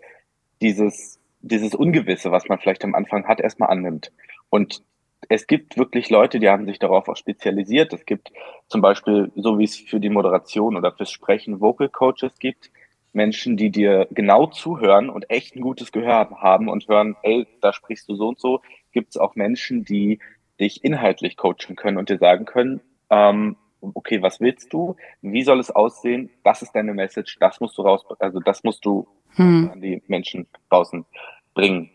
dieses, 0.61 1.19
dieses 1.41 1.75
Ungewisse, 1.75 2.31
was 2.31 2.47
man 2.47 2.57
vielleicht 2.59 2.83
am 2.83 2.95
Anfang 2.95 3.27
hat, 3.27 3.39
erstmal 3.39 3.69
annimmt. 3.69 4.11
Und 4.49 4.81
es 5.27 5.45
gibt 5.45 5.77
wirklich 5.77 6.09
Leute, 6.09 6.39
die 6.39 6.49
haben 6.49 6.65
sich 6.65 6.79
darauf 6.79 7.07
auch 7.09 7.17
spezialisiert. 7.17 7.91
Es 7.93 8.05
gibt 8.05 8.31
zum 8.67 8.81
Beispiel, 8.81 9.31
so 9.35 9.59
wie 9.59 9.65
es 9.65 9.75
für 9.75 9.99
die 9.99 10.09
Moderation 10.09 10.77
oder 10.77 10.93
fürs 10.93 11.11
Sprechen 11.11 11.59
Vocal 11.59 11.89
Coaches 11.89 12.39
gibt, 12.39 12.71
Menschen, 13.13 13.57
die 13.57 13.71
dir 13.71 14.07
genau 14.11 14.47
zuhören 14.47 15.09
und 15.09 15.29
echt 15.29 15.55
ein 15.55 15.61
gutes 15.61 15.91
Gehör 15.91 16.29
haben 16.41 16.69
und 16.69 16.87
hören, 16.87 17.15
ey, 17.23 17.47
da 17.61 17.73
sprichst 17.73 18.07
du 18.09 18.15
so 18.15 18.29
und 18.29 18.39
so, 18.39 18.61
gibt 18.91 19.09
es 19.09 19.17
auch 19.17 19.35
Menschen, 19.35 19.83
die 19.83 20.19
dich 20.59 20.83
inhaltlich 20.83 21.37
coachen 21.37 21.75
können 21.75 21.97
und 21.97 22.09
dir 22.09 22.17
sagen 22.17 22.45
können, 22.45 22.81
ähm, 23.09 23.55
okay, 23.81 24.21
was 24.21 24.39
willst 24.39 24.73
du? 24.73 24.95
Wie 25.21 25.43
soll 25.43 25.59
es 25.59 25.71
aussehen? 25.71 26.29
Das 26.43 26.61
ist 26.61 26.73
deine 26.73 26.93
Message, 26.93 27.37
das 27.39 27.59
musst 27.59 27.77
du 27.77 27.81
raus, 27.81 28.05
also 28.19 28.39
das 28.39 28.63
musst 28.63 28.85
du 28.85 29.07
hm. 29.35 29.69
an 29.73 29.81
die 29.81 30.01
Menschen 30.07 30.47
draußen 30.69 31.05
bringen. 31.53 31.89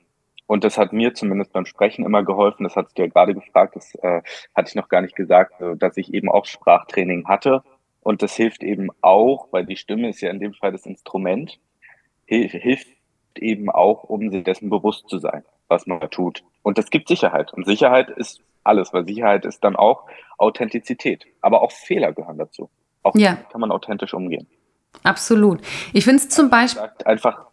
Und 0.46 0.62
das 0.62 0.76
hat 0.76 0.93
mir 0.93 1.14
zumindest 1.14 1.52
beim 1.55 1.64
Sprechen 1.64 2.05
immer 2.05 2.22
geholfen. 2.22 2.64
Das 2.64 2.76
hast 2.76 2.99
du 2.99 3.02
ja 3.02 3.08
gerade 3.08 3.34
gefragt, 3.34 3.76
das 3.76 3.94
äh, 3.94 4.20
hatte 4.55 4.69
ich 4.69 4.75
noch 4.75 4.90
gar 4.90 5.00
nicht 5.00 5.16
gesagt, 5.16 5.58
äh, 5.61 5.75
dass 5.76 5.96
ich 5.96 6.12
eben 6.12 6.28
auch 6.28 6.44
Sprachtraining 6.44 7.26
hatte 7.26 7.62
und 8.04 8.22
das 8.22 8.36
hilft 8.36 8.62
eben 8.62 8.90
auch, 9.00 9.48
weil 9.50 9.64
die 9.64 9.76
Stimme 9.76 10.10
ist 10.10 10.20
ja 10.20 10.30
in 10.30 10.38
dem 10.38 10.52
Fall 10.52 10.70
das 10.70 10.84
Instrument, 10.84 11.58
hilft 12.26 12.88
eben 13.36 13.70
auch, 13.70 14.04
um 14.04 14.30
sich 14.30 14.44
dessen 14.44 14.68
bewusst 14.68 15.08
zu 15.08 15.18
sein, 15.18 15.42
was 15.68 15.86
man 15.86 16.10
tut. 16.10 16.44
Und 16.62 16.76
das 16.76 16.90
gibt 16.90 17.08
Sicherheit. 17.08 17.52
Und 17.54 17.64
Sicherheit 17.64 18.10
ist 18.10 18.40
alles, 18.62 18.92
weil 18.92 19.06
Sicherheit 19.06 19.46
ist 19.46 19.64
dann 19.64 19.74
auch 19.74 20.06
Authentizität. 20.36 21.24
Aber 21.40 21.62
auch 21.62 21.72
Fehler 21.72 22.12
gehören 22.12 22.36
dazu. 22.36 22.68
Auch 23.02 23.14
ja. 23.16 23.36
kann 23.50 23.62
man 23.62 23.72
authentisch 23.72 24.12
umgehen. 24.12 24.46
Absolut. 25.02 25.62
Ich 25.94 26.04
finde 26.04 26.18
es 26.18 26.28
zum 26.28 26.50
Beispiel. 26.50 26.82
Einfach. 27.06 27.46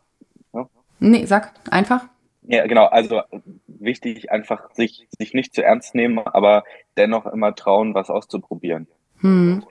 Ja? 0.54 0.68
Nee, 1.00 1.26
sag 1.26 1.54
einfach. 1.72 2.04
Ja, 2.44 2.68
genau. 2.68 2.88
Also 2.88 3.22
wichtig, 3.68 4.32
einfach 4.32 4.70
sich, 4.74 5.08
sich 5.18 5.34
nicht 5.34 5.56
zu 5.56 5.64
ernst 5.64 5.96
nehmen, 5.96 6.20
aber 6.20 6.66
dennoch 6.98 7.26
immer 7.26 7.56
trauen, 7.56 7.94
was 7.94 8.10
auszuprobieren. 8.10 8.88
Hm 9.22 9.64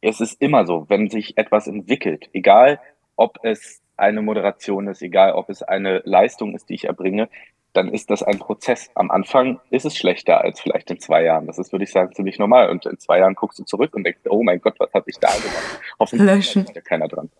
es 0.00 0.20
ist 0.20 0.40
immer 0.40 0.66
so, 0.66 0.86
wenn 0.88 1.08
sich 1.08 1.36
etwas 1.36 1.66
entwickelt, 1.66 2.28
egal 2.32 2.80
ob 3.16 3.38
es 3.42 3.82
eine 3.96 4.22
Moderation 4.22 4.86
ist, 4.86 5.02
egal 5.02 5.32
ob 5.32 5.50
es 5.50 5.62
eine 5.62 6.02
Leistung 6.04 6.54
ist, 6.54 6.68
die 6.68 6.74
ich 6.74 6.84
erbringe, 6.84 7.28
dann 7.72 7.88
ist 7.88 8.10
das 8.10 8.22
ein 8.22 8.38
Prozess. 8.38 8.90
Am 8.94 9.10
Anfang 9.10 9.60
ist 9.70 9.84
es 9.84 9.96
schlechter 9.96 10.40
als 10.40 10.60
vielleicht 10.60 10.90
in 10.90 11.00
zwei 11.00 11.22
Jahren. 11.24 11.46
Das 11.46 11.58
ist, 11.58 11.72
würde 11.72 11.84
ich 11.84 11.90
sagen, 11.90 12.12
ziemlich 12.14 12.38
normal. 12.38 12.70
Und 12.70 12.86
in 12.86 12.98
zwei 12.98 13.18
Jahren 13.18 13.34
guckst 13.34 13.58
du 13.58 13.64
zurück 13.64 13.94
und 13.94 14.04
denkst, 14.04 14.20
oh 14.28 14.42
mein 14.42 14.60
Gott, 14.60 14.74
was 14.78 14.92
habe 14.94 15.04
ich 15.10 15.18
da 15.18 15.28
gemacht? 15.28 15.80
Hoffentlich 15.98 16.56
ist 16.56 16.76
da 16.76 16.80
keiner 16.80 17.08
dran. 17.08 17.30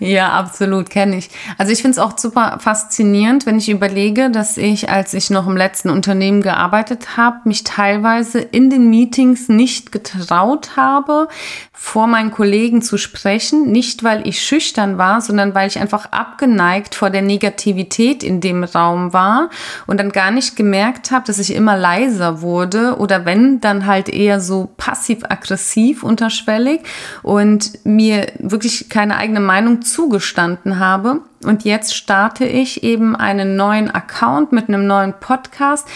Ja, 0.00 0.32
absolut, 0.32 0.90
kenne 0.90 1.16
ich. 1.16 1.28
Also 1.56 1.72
ich 1.72 1.82
finde 1.82 1.92
es 1.92 1.98
auch 1.98 2.16
super 2.16 2.58
faszinierend, 2.60 3.46
wenn 3.46 3.58
ich 3.58 3.68
überlege, 3.68 4.30
dass 4.30 4.56
ich, 4.56 4.90
als 4.90 5.12
ich 5.12 5.30
noch 5.30 5.48
im 5.48 5.56
letzten 5.56 5.90
Unternehmen 5.90 6.40
gearbeitet 6.40 7.16
habe, 7.16 7.40
mich 7.44 7.64
teilweise 7.64 8.38
in 8.38 8.70
den 8.70 8.90
Meetings 8.90 9.48
nicht 9.48 9.90
getraut 9.90 10.76
habe, 10.76 11.28
vor 11.72 12.06
meinen 12.06 12.32
Kollegen 12.32 12.82
zu 12.82 12.98
sprechen. 12.98 13.70
Nicht, 13.70 14.02
weil 14.02 14.26
ich 14.26 14.42
schüchtern 14.42 14.98
war, 14.98 15.20
sondern 15.20 15.54
weil 15.54 15.68
ich 15.68 15.78
einfach 15.78 16.06
abgeneigt 16.12 16.94
vor 16.94 17.10
der 17.10 17.22
Negativität 17.22 18.22
in 18.22 18.40
dem 18.40 18.64
Raum 18.64 19.12
war 19.12 19.48
und 19.86 19.98
dann 19.98 20.10
gar 20.10 20.30
nicht 20.30 20.56
gemerkt 20.56 21.10
habe, 21.10 21.24
dass 21.26 21.38
ich 21.38 21.54
immer 21.54 21.76
leiser 21.76 22.40
wurde 22.40 22.96
oder 22.98 23.24
wenn, 23.24 23.60
dann 23.60 23.86
halt 23.86 24.08
eher 24.08 24.40
so 24.40 24.70
passiv-aggressiv 24.76 26.02
unterschwellig 26.02 26.80
und 27.22 27.84
mir 27.84 28.26
wirklich 28.38 28.88
keine 28.88 29.16
eigene 29.16 29.40
Meinung 29.40 29.80
zugestanden 29.92 30.78
habe. 30.78 31.22
Und 31.44 31.64
jetzt 31.64 31.94
starte 31.94 32.44
ich 32.44 32.82
eben 32.82 33.16
einen 33.16 33.56
neuen 33.56 33.90
Account 33.90 34.52
mit 34.52 34.68
einem 34.68 34.86
neuen 34.86 35.14
Podcast, 35.18 35.86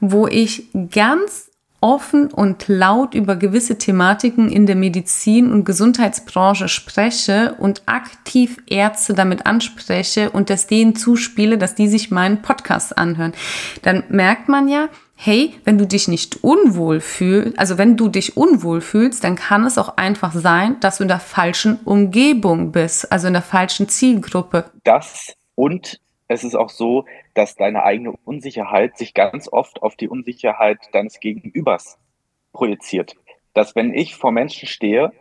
wo 0.00 0.26
ich 0.26 0.68
ganz 0.90 1.50
offen 1.80 2.26
und 2.30 2.68
laut 2.68 3.14
über 3.14 3.36
gewisse 3.36 3.78
Thematiken 3.78 4.50
in 4.50 4.66
der 4.66 4.76
Medizin- 4.76 5.50
und 5.50 5.64
Gesundheitsbranche 5.64 6.68
spreche 6.68 7.54
und 7.58 7.82
aktiv 7.86 8.58
Ärzte 8.66 9.14
damit 9.14 9.46
anspreche 9.46 10.30
und 10.30 10.50
das 10.50 10.66
denen 10.66 10.94
zuspiele, 10.94 11.56
dass 11.56 11.74
die 11.74 11.88
sich 11.88 12.10
meinen 12.10 12.42
Podcast 12.42 12.98
anhören, 12.98 13.32
dann 13.82 14.04
merkt 14.10 14.48
man 14.48 14.68
ja, 14.68 14.88
hey, 15.22 15.52
wenn 15.64 15.76
du 15.76 15.86
dich 15.86 16.08
nicht 16.08 16.42
unwohl 16.42 17.00
fühlst, 17.00 17.58
also 17.58 17.76
wenn 17.76 17.98
du 17.98 18.08
dich 18.08 18.38
unwohl 18.38 18.80
fühlst, 18.80 19.22
dann 19.22 19.36
kann 19.36 19.66
es 19.66 19.76
auch 19.76 19.98
einfach 19.98 20.32
sein, 20.32 20.80
dass 20.80 20.96
du 20.96 21.04
in 21.04 21.08
der 21.08 21.20
falschen 21.20 21.78
Umgebung 21.84 22.72
bist, 22.72 23.12
also 23.12 23.26
in 23.26 23.34
der 23.34 23.42
falschen 23.42 23.86
Zielgruppe. 23.86 24.70
Das 24.82 25.36
und 25.56 26.00
es 26.28 26.42
ist 26.42 26.54
auch 26.54 26.70
so, 26.70 27.04
dass 27.34 27.54
deine 27.54 27.82
eigene 27.82 28.12
Unsicherheit 28.24 28.96
sich 28.96 29.12
ganz 29.12 29.46
oft 29.52 29.82
auf 29.82 29.94
die 29.94 30.08
Unsicherheit 30.08 30.78
deines 30.92 31.20
Gegenübers 31.20 31.98
projiziert. 32.54 33.14
Dass 33.52 33.76
wenn 33.76 33.92
ich 33.92 34.16
vor 34.16 34.32
Menschen 34.32 34.68
stehe, 34.68 35.12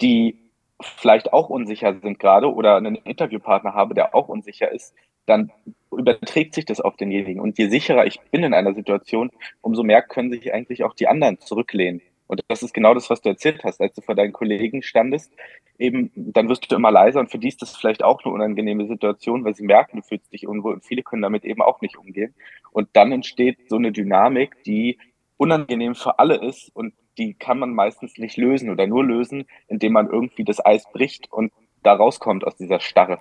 die 0.00 0.38
vielleicht 0.80 1.32
auch 1.32 1.48
unsicher 1.48 1.98
sind 2.00 2.20
gerade 2.20 2.54
oder 2.54 2.76
einen 2.76 2.94
Interviewpartner 2.94 3.74
habe, 3.74 3.94
der 3.94 4.14
auch 4.14 4.28
unsicher 4.28 4.70
ist, 4.70 4.94
dann 5.26 5.50
überträgt 5.90 6.54
sich 6.54 6.64
das 6.64 6.80
auf 6.80 6.96
denjenigen. 6.96 7.40
Und 7.40 7.58
je 7.58 7.68
sicherer 7.68 8.06
ich 8.06 8.20
bin 8.30 8.44
in 8.44 8.54
einer 8.54 8.74
Situation, 8.74 9.30
umso 9.60 9.82
mehr 9.82 10.02
können 10.02 10.30
sich 10.30 10.52
eigentlich 10.52 10.84
auch 10.84 10.94
die 10.94 11.08
anderen 11.08 11.40
zurücklehnen. 11.40 12.02
Und 12.30 12.42
das 12.46 12.62
ist 12.62 12.72
genau 12.72 12.94
das, 12.94 13.10
was 13.10 13.22
du 13.22 13.28
erzählt 13.28 13.64
hast, 13.64 13.80
als 13.80 13.92
du 13.94 14.02
vor 14.02 14.14
deinen 14.14 14.32
Kollegen 14.32 14.82
standest. 14.82 15.32
Eben, 15.80 16.12
dann 16.14 16.48
wirst 16.48 16.70
du 16.70 16.76
immer 16.76 16.92
leiser 16.92 17.18
und 17.18 17.28
für 17.28 17.40
die 17.40 17.48
ist 17.48 17.60
das 17.60 17.76
vielleicht 17.76 18.04
auch 18.04 18.24
eine 18.24 18.32
unangenehme 18.32 18.86
Situation, 18.86 19.44
weil 19.44 19.56
sie 19.56 19.64
merken, 19.64 19.96
du 19.96 20.02
fühlst 20.04 20.32
dich 20.32 20.46
unwohl 20.46 20.74
und 20.74 20.84
viele 20.84 21.02
können 21.02 21.22
damit 21.22 21.44
eben 21.44 21.60
auch 21.60 21.80
nicht 21.80 21.96
umgehen. 21.96 22.32
Und 22.70 22.88
dann 22.92 23.10
entsteht 23.10 23.68
so 23.68 23.76
eine 23.76 23.90
Dynamik, 23.90 24.62
die 24.62 24.98
unangenehm 25.38 25.96
für 25.96 26.20
alle 26.20 26.36
ist 26.36 26.70
und 26.72 26.94
die 27.18 27.34
kann 27.34 27.58
man 27.58 27.74
meistens 27.74 28.16
nicht 28.16 28.36
lösen 28.36 28.70
oder 28.70 28.86
nur 28.86 29.04
lösen, 29.04 29.46
indem 29.66 29.94
man 29.94 30.08
irgendwie 30.08 30.44
das 30.44 30.64
Eis 30.64 30.84
bricht 30.92 31.32
und 31.32 31.52
da 31.82 31.94
rauskommt 31.94 32.46
aus 32.46 32.56
dieser 32.56 32.78
Starre. 32.78 33.20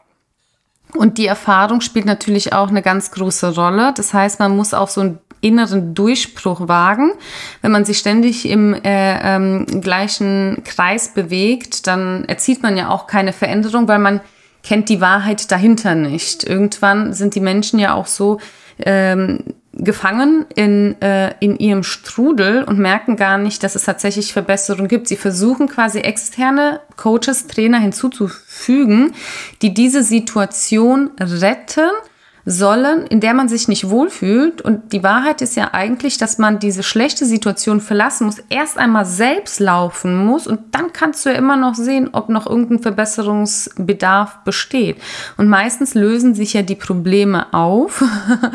Und 0.96 1.17
die 1.17 1.27
Erfahrung 1.27 1.81
spielt 1.81 2.05
natürlich 2.05 2.53
auch 2.53 2.69
eine 2.69 2.81
ganz 2.81 3.12
große 3.12 3.55
Rolle. 3.55 3.93
Das 3.96 4.13
heißt, 4.13 4.39
man 4.39 4.55
muss 4.55 4.74
auch 4.74 4.88
so 4.88 5.01
einen 5.01 5.19
inneren 5.41 5.93
Durchbruch 5.93 6.67
wagen. 6.67 7.12
Wenn 7.62 7.72
man 7.72 7.86
sich 7.86 8.00
ständig 8.00 8.48
im 8.48 8.74
äh, 8.74 9.36
ähm, 9.36 9.65
gleichen 9.81 10.63
Kreis 10.65 11.13
bewegt, 11.13 11.88
dann 11.88 12.25
erzielt 12.25 12.63
man 12.63 12.75
ja 12.75 12.89
auch 12.89 13.08
keine 13.08 13.34
Veränderung, 13.34 13.88
weil 13.88 14.00
man 14.00 14.22
kennt 14.63 14.89
die 14.89 15.00
Wahrheit 15.00 15.51
dahinter 15.51 15.96
nicht. 15.96 16.43
Irgendwann 16.43 17.13
sind 17.13 17.36
die 17.36 17.39
Menschen 17.39 17.79
ja 17.79 17.93
auch 17.93 18.08
so 18.08 18.39
ähm, 18.86 19.43
gefangen 19.74 20.45
in, 20.55 21.01
äh, 21.01 21.33
in 21.39 21.57
ihrem 21.57 21.83
Strudel 21.83 22.63
und 22.63 22.79
merken 22.79 23.15
gar 23.15 23.38
nicht, 23.38 23.63
dass 23.63 23.75
es 23.75 23.83
tatsächlich 23.83 24.33
Verbesserungen 24.33 24.88
gibt. 24.88 25.07
Sie 25.07 25.15
versuchen 25.15 25.67
quasi 25.67 26.00
externe 26.00 26.81
Coaches, 26.98 27.48
Trainer 27.48 27.79
hinzuzufügen, 27.79 29.13
die 29.62 29.74
diese 29.74 30.03
Situation 30.03 31.12
retten 31.19 31.89
sollen, 32.49 33.05
in 33.05 33.19
der 33.19 33.35
man 33.35 33.47
sich 33.47 33.67
nicht 33.67 33.89
wohlfühlt. 33.89 34.61
Und 34.61 34.91
die 34.91 35.03
Wahrheit 35.03 35.41
ist 35.41 35.55
ja 35.55 35.69
eigentlich, 35.73 36.17
dass 36.17 36.39
man 36.39 36.57
diese 36.57 36.81
schlechte 36.81 37.25
Situation 37.25 37.79
verlassen 37.79 38.25
muss, 38.25 38.39
erst 38.49 38.79
einmal 38.79 39.05
selbst 39.05 39.59
laufen 39.59 40.25
muss 40.25 40.47
und 40.47 40.59
dann 40.71 40.91
kannst 40.91 41.25
du 41.25 41.29
ja 41.29 41.35
immer 41.35 41.57
noch 41.57 41.75
sehen, 41.75 42.09
ob 42.11 42.29
noch 42.29 42.47
irgendein 42.47 42.79
Verbesserungsbedarf 42.79 44.39
besteht. 44.45 44.97
Und 45.37 45.47
meistens 45.47 45.93
lösen 45.93 46.33
sich 46.33 46.53
ja 46.53 46.63
die 46.63 46.75
Probleme 46.75 47.53
auf, 47.53 48.03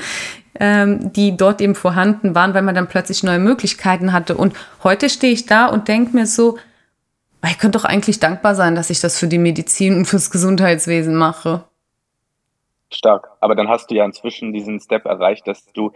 ähm, 0.58 1.12
die 1.12 1.36
dort 1.36 1.60
eben 1.60 1.76
vorhanden 1.76 2.34
waren, 2.34 2.52
weil 2.52 2.62
man 2.62 2.74
dann 2.74 2.88
plötzlich 2.88 3.22
neue 3.22 3.38
Möglichkeiten 3.38 4.12
hatte. 4.12 4.36
Und 4.36 4.54
heute 4.82 5.08
stehe 5.08 5.32
ich 5.32 5.46
da 5.46 5.66
und 5.66 5.86
denke 5.86 6.16
mir 6.16 6.26
so, 6.26 6.58
ich 7.46 7.58
könnte 7.58 7.78
doch 7.78 7.84
eigentlich 7.84 8.18
dankbar 8.18 8.56
sein, 8.56 8.74
dass 8.74 8.90
ich 8.90 9.00
das 9.00 9.18
für 9.18 9.28
die 9.28 9.38
Medizin 9.38 9.98
und 9.98 10.06
fürs 10.06 10.30
Gesundheitswesen 10.30 11.14
mache. 11.14 11.64
Stark. 12.94 13.30
Aber 13.40 13.54
dann 13.54 13.68
hast 13.68 13.90
du 13.90 13.94
ja 13.94 14.04
inzwischen 14.04 14.52
diesen 14.52 14.80
Step 14.80 15.04
erreicht, 15.04 15.46
dass 15.46 15.72
du 15.72 15.92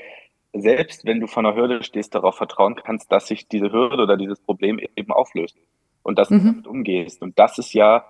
selbst, 0.52 1.04
wenn 1.04 1.20
du 1.20 1.26
vor 1.26 1.44
einer 1.44 1.54
Hürde 1.54 1.82
stehst, 1.82 2.14
darauf 2.14 2.36
vertrauen 2.36 2.74
kannst, 2.74 3.12
dass 3.12 3.26
sich 3.26 3.48
diese 3.48 3.70
Hürde 3.70 4.02
oder 4.02 4.16
dieses 4.16 4.40
Problem 4.40 4.80
eben 4.96 5.12
auflöst 5.12 5.56
und 6.02 6.18
dass 6.18 6.30
mhm. 6.30 6.38
du 6.38 6.44
damit 6.44 6.66
umgehst. 6.66 7.22
Und 7.22 7.38
das 7.38 7.58
ist 7.58 7.72
ja 7.74 8.04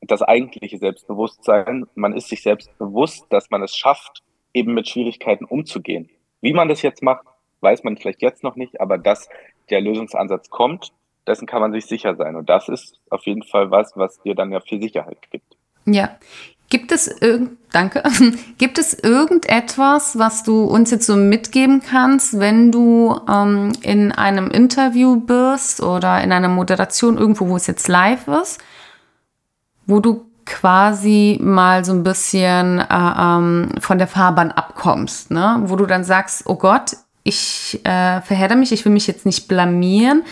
das 0.00 0.22
eigentliche 0.22 0.78
Selbstbewusstsein. 0.78 1.86
Man 1.94 2.12
ist 2.12 2.28
sich 2.28 2.42
selbst 2.42 2.76
bewusst, 2.78 3.26
dass 3.30 3.50
man 3.50 3.62
es 3.62 3.76
schafft, 3.76 4.22
eben 4.52 4.74
mit 4.74 4.88
Schwierigkeiten 4.88 5.44
umzugehen. 5.44 6.10
Wie 6.40 6.52
man 6.52 6.68
das 6.68 6.82
jetzt 6.82 7.02
macht, 7.02 7.26
weiß 7.60 7.84
man 7.84 7.96
vielleicht 7.96 8.22
jetzt 8.22 8.42
noch 8.42 8.56
nicht, 8.56 8.80
aber 8.80 8.98
dass 8.98 9.28
der 9.70 9.80
Lösungsansatz 9.80 10.50
kommt, 10.50 10.92
dessen 11.26 11.46
kann 11.46 11.62
man 11.62 11.72
sich 11.72 11.86
sicher 11.86 12.16
sein. 12.16 12.36
Und 12.36 12.48
das 12.48 12.68
ist 12.68 13.00
auf 13.10 13.24
jeden 13.24 13.42
Fall 13.42 13.70
was, 13.70 13.92
was 13.96 14.20
dir 14.22 14.34
dann 14.34 14.52
ja 14.52 14.60
viel 14.60 14.80
Sicherheit 14.82 15.30
gibt. 15.30 15.56
Ja. 15.86 16.18
Gibt 16.70 16.92
es 16.92 17.06
irgend, 17.06 17.58
danke, 17.72 18.02
gibt 18.58 18.78
es 18.78 18.94
irgendetwas, 18.94 20.18
was 20.18 20.42
du 20.42 20.64
uns 20.64 20.90
jetzt 20.90 21.06
so 21.06 21.16
mitgeben 21.16 21.82
kannst, 21.82 22.40
wenn 22.40 22.72
du 22.72 23.20
ähm, 23.28 23.72
in 23.82 24.12
einem 24.12 24.50
Interview 24.50 25.20
bist 25.20 25.82
oder 25.82 26.22
in 26.22 26.32
einer 26.32 26.48
Moderation 26.48 27.18
irgendwo, 27.18 27.48
wo 27.48 27.56
es 27.56 27.66
jetzt 27.66 27.88
live 27.88 28.28
ist, 28.28 28.60
wo 29.86 30.00
du 30.00 30.26
quasi 30.46 31.38
mal 31.40 31.84
so 31.84 31.92
ein 31.92 32.02
bisschen 32.02 32.80
äh, 32.80 32.84
ähm, 32.90 33.70
von 33.78 33.98
der 33.98 34.08
Fahrbahn 34.08 34.50
abkommst, 34.50 35.30
ne? 35.30 35.62
wo 35.64 35.76
du 35.76 35.86
dann 35.86 36.04
sagst, 36.04 36.42
oh 36.46 36.56
Gott, 36.56 36.96
ich 37.22 37.80
äh, 37.84 38.20
verhedder 38.20 38.56
mich, 38.56 38.72
ich 38.72 38.84
will 38.84 38.92
mich 38.92 39.06
jetzt 39.06 39.26
nicht 39.26 39.48
blamieren. 39.48 40.22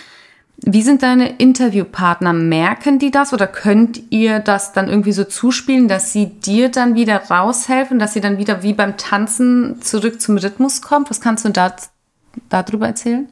Wie 0.56 0.82
sind 0.82 1.02
deine 1.02 1.38
Interviewpartner? 1.38 2.32
Merken 2.32 2.98
die 2.98 3.10
das 3.10 3.32
oder 3.32 3.48
könnt 3.48 4.00
ihr 4.10 4.38
das 4.38 4.72
dann 4.72 4.88
irgendwie 4.88 5.12
so 5.12 5.24
zuspielen, 5.24 5.88
dass 5.88 6.12
sie 6.12 6.26
dir 6.26 6.70
dann 6.70 6.94
wieder 6.94 7.16
raushelfen, 7.16 7.98
dass 7.98 8.12
sie 8.12 8.20
dann 8.20 8.38
wieder 8.38 8.62
wie 8.62 8.72
beim 8.72 8.96
Tanzen 8.96 9.82
zurück 9.82 10.20
zum 10.20 10.38
Rhythmus 10.38 10.80
kommt? 10.80 11.10
Was 11.10 11.20
kannst 11.20 11.44
du 11.44 11.48
da, 11.48 11.74
darüber 12.48 12.86
erzählen? 12.86 13.28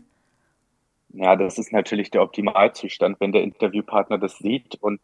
Ja, 1.13 1.37
das 1.37 1.59
ist 1.59 1.73
natürlich 1.73 2.11
der 2.11 2.23
Optimalzustand, 2.23 3.21
wenn 3.21 3.33
der 3.33 3.43
Interviewpartner 3.43 4.19
das 4.19 4.39
sieht 4.39 4.77
und 4.81 5.01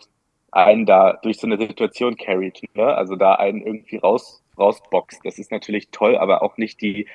einen 0.51 0.87
da 0.87 1.15
durch 1.23 1.39
so 1.39 1.47
eine 1.47 1.59
Situation 1.59 2.17
carried, 2.17 2.63
ne? 2.75 2.87
also 2.87 3.15
da 3.15 3.35
einen 3.35 3.61
irgendwie 3.61 3.97
raus, 3.97 4.43
rausboxt. 4.59 5.21
Das 5.25 5.39
ist 5.39 5.51
natürlich 5.51 5.91
toll, 5.91 6.17
aber 6.17 6.43
auch 6.43 6.57
nicht 6.57 6.81
die 6.81 7.07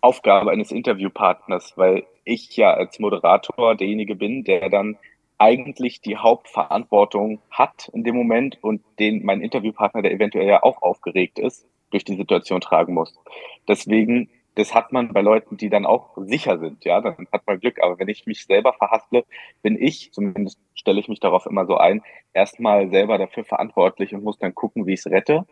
Aufgabe 0.00 0.50
eines 0.50 0.70
Interviewpartners, 0.70 1.74
weil 1.76 2.06
ich 2.24 2.56
ja 2.56 2.72
als 2.72 2.98
Moderator 2.98 3.74
derjenige 3.74 4.14
bin, 4.14 4.44
der 4.44 4.68
dann 4.68 4.96
eigentlich 5.38 6.00
die 6.00 6.16
Hauptverantwortung 6.16 7.40
hat 7.50 7.88
in 7.92 8.04
dem 8.04 8.16
Moment 8.16 8.58
und 8.62 8.82
den 8.98 9.24
mein 9.24 9.40
Interviewpartner, 9.40 10.02
der 10.02 10.12
eventuell 10.12 10.46
ja 10.46 10.62
auch 10.62 10.82
aufgeregt 10.82 11.38
ist, 11.38 11.66
durch 11.90 12.04
die 12.04 12.16
Situation 12.16 12.60
tragen 12.60 12.94
muss. 12.94 13.18
Deswegen 13.66 14.28
das 14.58 14.74
hat 14.74 14.92
man 14.92 15.12
bei 15.12 15.20
Leuten, 15.20 15.56
die 15.56 15.70
dann 15.70 15.86
auch 15.86 16.16
sicher 16.16 16.58
sind, 16.58 16.84
ja, 16.84 17.00
dann 17.00 17.28
hat 17.32 17.46
man 17.46 17.60
Glück. 17.60 17.80
Aber 17.80 17.96
wenn 18.00 18.08
ich 18.08 18.26
mich 18.26 18.44
selber 18.44 18.72
verhasple, 18.72 19.24
bin 19.62 19.80
ich, 19.80 20.12
zumindest 20.12 20.58
stelle 20.74 20.98
ich 20.98 21.08
mich 21.08 21.20
darauf 21.20 21.46
immer 21.46 21.64
so 21.64 21.76
ein, 21.76 22.02
erstmal 22.32 22.90
selber 22.90 23.18
dafür 23.18 23.44
verantwortlich 23.44 24.12
und 24.14 24.24
muss 24.24 24.38
dann 24.38 24.56
gucken, 24.56 24.84
wie 24.84 24.94
ich 24.94 25.00
es 25.00 25.06
rette. 25.06 25.46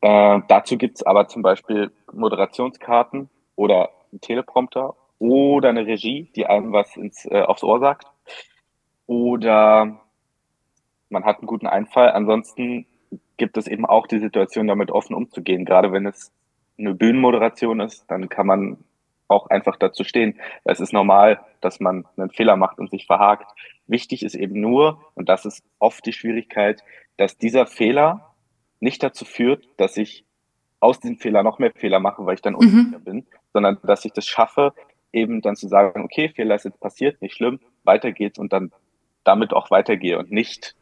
Äh, 0.00 0.40
dazu 0.48 0.78
gibt's 0.78 1.02
aber 1.02 1.28
zum 1.28 1.42
Beispiel 1.42 1.92
Moderationskarten 2.14 3.28
oder 3.56 3.90
einen 4.12 4.20
Teleprompter 4.20 4.94
oder 5.18 5.70
eine 5.70 5.86
Regie, 5.86 6.30
die 6.34 6.46
einem 6.46 6.72
was 6.72 6.96
ins, 6.96 7.24
äh, 7.26 7.42
aufs 7.42 7.62
Ohr 7.62 7.80
sagt. 7.80 8.06
Oder 9.06 10.00
man 11.08 11.24
hat 11.24 11.38
einen 11.38 11.46
guten 11.46 11.66
Einfall. 11.66 12.10
Ansonsten 12.10 12.86
gibt 13.36 13.56
es 13.56 13.66
eben 13.66 13.86
auch 13.86 14.06
die 14.06 14.18
Situation, 14.18 14.66
damit 14.66 14.90
offen 14.90 15.14
umzugehen, 15.14 15.64
gerade 15.64 15.92
wenn 15.92 16.06
es 16.06 16.32
eine 16.78 16.94
Bühnenmoderation 16.94 17.80
ist, 17.80 18.04
dann 18.10 18.28
kann 18.28 18.46
man 18.46 18.78
auch 19.28 19.48
einfach 19.48 19.76
dazu 19.76 20.04
stehen. 20.04 20.38
Es 20.64 20.80
ist 20.80 20.92
normal, 20.92 21.40
dass 21.60 21.80
man 21.80 22.04
einen 22.16 22.30
Fehler 22.30 22.56
macht 22.56 22.78
und 22.78 22.90
sich 22.90 23.06
verhakt. 23.06 23.46
Wichtig 23.86 24.22
ist 24.22 24.34
eben 24.34 24.60
nur, 24.60 25.00
und 25.14 25.28
das 25.28 25.44
ist 25.44 25.64
oft 25.78 26.04
die 26.04 26.12
Schwierigkeit, 26.12 26.82
dass 27.16 27.38
dieser 27.38 27.66
Fehler 27.66 28.34
nicht 28.80 29.02
dazu 29.02 29.24
führt, 29.24 29.68
dass 29.76 29.96
ich 29.96 30.24
aus 30.80 31.00
diesem 31.00 31.16
Fehler 31.16 31.42
noch 31.42 31.58
mehr 31.58 31.72
Fehler 31.74 32.00
mache, 32.00 32.26
weil 32.26 32.34
ich 32.34 32.42
dann 32.42 32.54
unsicher 32.54 32.98
mhm. 32.98 33.04
bin, 33.04 33.26
sondern 33.54 33.78
dass 33.84 34.04
ich 34.04 34.12
das 34.12 34.26
schaffe, 34.26 34.74
eben 35.12 35.40
dann 35.40 35.56
zu 35.56 35.68
sagen, 35.68 36.04
okay, 36.04 36.28
Fehler 36.28 36.56
ist 36.56 36.64
jetzt 36.64 36.80
passiert, 36.80 37.22
nicht 37.22 37.36
schlimm, 37.36 37.60
weiter 37.84 38.12
geht's 38.12 38.38
und 38.38 38.52
dann 38.52 38.72
damit 39.22 39.54
auch 39.54 39.70
weitergehe 39.70 40.18
und 40.18 40.30
nicht 40.30 40.74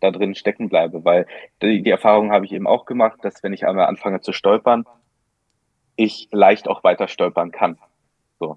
da 0.00 0.10
drin 0.10 0.34
stecken 0.34 0.70
bleibe, 0.70 1.04
weil 1.04 1.26
die, 1.60 1.82
die 1.82 1.90
Erfahrung 1.90 2.32
habe 2.32 2.46
ich 2.46 2.52
eben 2.52 2.66
auch 2.66 2.86
gemacht, 2.86 3.18
dass 3.22 3.42
wenn 3.42 3.52
ich 3.52 3.66
einmal 3.66 3.86
anfange 3.86 4.22
zu 4.22 4.32
stolpern, 4.32 4.86
ich 5.96 6.28
leicht 6.30 6.68
auch 6.68 6.82
weiter 6.82 7.08
stolpern 7.08 7.50
kann. 7.50 7.76
So. 8.38 8.56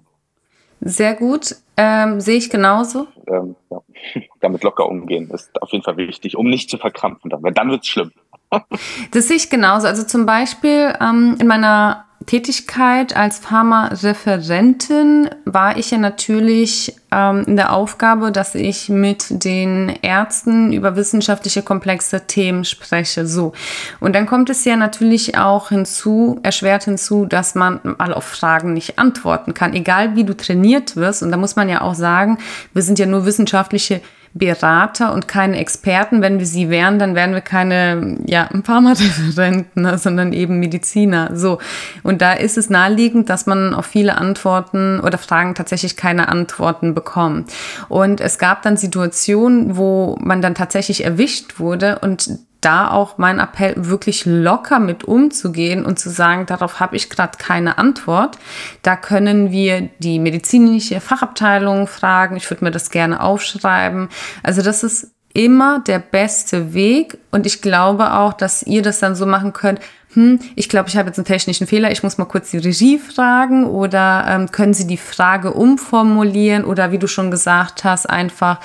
Sehr 0.80 1.14
gut, 1.14 1.56
ähm, 1.76 2.20
sehe 2.20 2.38
ich 2.38 2.48
genauso. 2.48 3.08
Ähm, 3.26 3.56
ja. 3.70 3.82
Damit 4.40 4.62
locker 4.62 4.88
umgehen 4.88 5.30
ist 5.30 5.60
auf 5.60 5.70
jeden 5.72 5.84
Fall 5.84 5.98
wichtig, 5.98 6.36
um 6.36 6.48
nicht 6.48 6.70
zu 6.70 6.78
verkrampfen, 6.78 7.30
weil 7.42 7.52
dann 7.52 7.70
wird 7.70 7.82
es 7.82 7.88
schlimm. 7.88 8.12
das 9.10 9.28
sehe 9.28 9.36
ich 9.36 9.50
genauso. 9.50 9.86
Also 9.86 10.04
zum 10.04 10.24
Beispiel 10.24 10.94
ähm, 11.00 11.36
in 11.40 11.46
meiner 11.46 12.06
Tätigkeit 12.26 13.16
als 13.16 13.38
Pharmareferentin 13.38 15.28
war 15.44 15.76
ich 15.76 15.90
ja 15.90 15.98
natürlich 15.98 16.96
ähm, 17.10 17.44
in 17.46 17.56
der 17.56 17.72
Aufgabe, 17.72 18.32
dass 18.32 18.54
ich 18.54 18.88
mit 18.88 19.44
den 19.44 19.90
Ärzten 20.02 20.72
über 20.72 20.96
wissenschaftliche 20.96 21.62
komplexe 21.62 22.26
Themen 22.26 22.64
spreche. 22.64 23.26
So. 23.26 23.52
Und 24.00 24.14
dann 24.14 24.26
kommt 24.26 24.50
es 24.50 24.64
ja 24.64 24.76
natürlich 24.76 25.36
auch 25.36 25.68
hinzu, 25.68 26.40
erschwert 26.42 26.84
hinzu, 26.84 27.26
dass 27.26 27.54
man 27.54 27.80
mal 27.82 28.14
auf 28.14 28.24
Fragen 28.24 28.72
nicht 28.72 28.98
antworten 28.98 29.54
kann, 29.54 29.74
egal 29.74 30.16
wie 30.16 30.24
du 30.24 30.34
trainiert 30.34 30.96
wirst. 30.96 31.22
Und 31.22 31.30
da 31.30 31.36
muss 31.36 31.56
man 31.56 31.68
ja 31.68 31.82
auch 31.82 31.94
sagen, 31.94 32.38
wir 32.72 32.82
sind 32.82 32.98
ja 32.98 33.06
nur 33.06 33.26
wissenschaftliche 33.26 34.00
Berater 34.36 35.12
und 35.12 35.28
keine 35.28 35.58
Experten. 35.58 36.20
Wenn 36.20 36.40
wir 36.40 36.46
sie 36.46 36.68
wären, 36.68 36.98
dann 36.98 37.14
wären 37.14 37.34
wir 37.34 37.40
keine 37.40 38.18
ja, 38.26 38.48
Pharmareferenten, 38.64 39.96
sondern 39.98 40.32
eben 40.32 40.58
Mediziner. 40.58 41.30
So. 41.34 41.58
Und 42.02 42.20
da 42.20 42.32
ist 42.32 42.58
es 42.58 42.68
naheliegend, 42.68 43.30
dass 43.30 43.46
man 43.46 43.74
auf 43.74 43.86
viele 43.86 44.18
Antworten 44.18 44.98
oder 44.98 45.18
Fragen 45.18 45.54
tatsächlich 45.54 45.96
keine 45.96 46.28
Antworten 46.28 46.94
bekommt. 46.94 47.52
Und 47.88 48.20
es 48.20 48.38
gab 48.38 48.62
dann 48.62 48.76
Situationen, 48.76 49.76
wo 49.76 50.16
man 50.20 50.42
dann 50.42 50.56
tatsächlich 50.56 51.04
erwischt 51.04 51.60
wurde 51.60 52.00
und 52.00 52.28
da 52.64 52.90
auch 52.90 53.18
mein 53.18 53.38
Appell, 53.38 53.74
wirklich 53.76 54.24
locker 54.26 54.78
mit 54.78 55.04
umzugehen 55.04 55.84
und 55.84 55.98
zu 55.98 56.10
sagen, 56.10 56.46
darauf 56.46 56.80
habe 56.80 56.96
ich 56.96 57.10
gerade 57.10 57.38
keine 57.38 57.78
Antwort. 57.78 58.38
Da 58.82 58.96
können 58.96 59.50
wir 59.50 59.90
die 59.98 60.18
medizinische 60.18 61.00
Fachabteilung 61.00 61.86
fragen. 61.86 62.36
Ich 62.36 62.50
würde 62.50 62.64
mir 62.64 62.70
das 62.70 62.90
gerne 62.90 63.20
aufschreiben. 63.20 64.08
Also 64.42 64.62
das 64.62 64.82
ist 64.82 65.10
immer 65.34 65.80
der 65.80 65.98
beste 65.98 66.72
Weg. 66.72 67.18
Und 67.30 67.44
ich 67.44 67.60
glaube 67.60 68.14
auch, 68.14 68.32
dass 68.32 68.62
ihr 68.62 68.82
das 68.82 69.00
dann 69.00 69.14
so 69.14 69.26
machen 69.26 69.52
könnt. 69.52 69.80
Hm, 70.14 70.38
ich 70.54 70.68
glaube, 70.68 70.88
ich 70.88 70.96
habe 70.96 71.08
jetzt 71.08 71.18
einen 71.18 71.26
technischen 71.26 71.66
Fehler. 71.66 71.90
Ich 71.90 72.02
muss 72.02 72.18
mal 72.18 72.24
kurz 72.24 72.50
die 72.52 72.58
Regie 72.58 72.98
fragen 72.98 73.66
oder 73.66 74.24
ähm, 74.28 74.50
können 74.50 74.72
Sie 74.72 74.86
die 74.86 74.96
Frage 74.96 75.52
umformulieren 75.52 76.64
oder 76.64 76.92
wie 76.92 76.98
du 76.98 77.08
schon 77.08 77.30
gesagt 77.30 77.84
hast, 77.84 78.08
einfach 78.08 78.60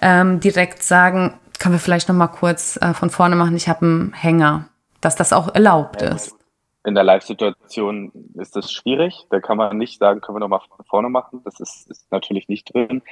ähm, 0.00 0.40
direkt 0.40 0.82
sagen, 0.82 1.34
können 1.58 1.74
wir 1.74 1.80
vielleicht 1.80 2.08
noch 2.08 2.14
mal 2.14 2.28
kurz 2.28 2.78
äh, 2.80 2.94
von 2.94 3.10
vorne 3.10 3.36
machen, 3.36 3.56
ich 3.56 3.68
habe 3.68 3.84
einen 3.84 4.12
Hänger, 4.12 4.68
dass 5.00 5.16
das 5.16 5.32
auch 5.32 5.54
erlaubt 5.54 6.02
ist. 6.02 6.36
In 6.84 6.94
der 6.94 7.02
Live-Situation 7.02 8.12
ist 8.34 8.54
das 8.54 8.70
schwierig. 8.70 9.26
Da 9.30 9.40
kann 9.40 9.56
man 9.56 9.76
nicht 9.76 9.98
sagen, 9.98 10.20
können 10.20 10.36
wir 10.36 10.40
noch 10.40 10.48
mal 10.48 10.60
von 10.60 10.84
vorne 10.84 11.08
machen. 11.08 11.40
Das 11.44 11.58
ist, 11.58 11.90
ist 11.90 12.10
natürlich 12.12 12.48
nicht 12.48 12.72
drin. 12.72 13.02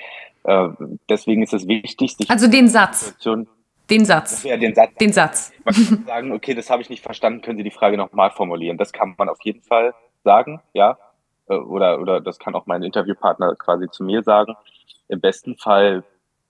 Äh, 0.44 0.68
deswegen 1.08 1.42
ist 1.42 1.52
es 1.52 1.66
wichtig, 1.66 2.16
sich 2.16 2.30
also 2.30 2.46
den 2.46 2.68
Satz. 2.68 3.16
Den 3.90 4.04
Satz. 4.04 4.44
Ja, 4.44 4.56
den 4.56 4.74
Satz. 4.74 4.94
Den 4.94 5.12
Satz. 5.12 5.52
Man 5.64 5.74
kann 5.74 6.04
sagen, 6.06 6.32
okay, 6.32 6.54
das 6.54 6.70
habe 6.70 6.82
ich 6.82 6.88
nicht 6.88 7.02
verstanden, 7.02 7.42
können 7.42 7.58
Sie 7.58 7.64
die 7.64 7.70
Frage 7.70 7.96
nochmal 7.96 8.30
formulieren. 8.30 8.78
Das 8.78 8.92
kann 8.92 9.14
man 9.18 9.28
auf 9.28 9.38
jeden 9.42 9.62
Fall 9.62 9.92
sagen, 10.22 10.62
ja. 10.72 10.96
Äh, 11.48 11.56
oder, 11.56 12.00
oder 12.00 12.20
das 12.20 12.38
kann 12.38 12.54
auch 12.54 12.66
mein 12.66 12.82
Interviewpartner 12.82 13.56
quasi 13.56 13.88
zu 13.90 14.04
mir 14.04 14.22
sagen. 14.22 14.54
Im 15.08 15.20
besten 15.20 15.56
Fall 15.56 16.04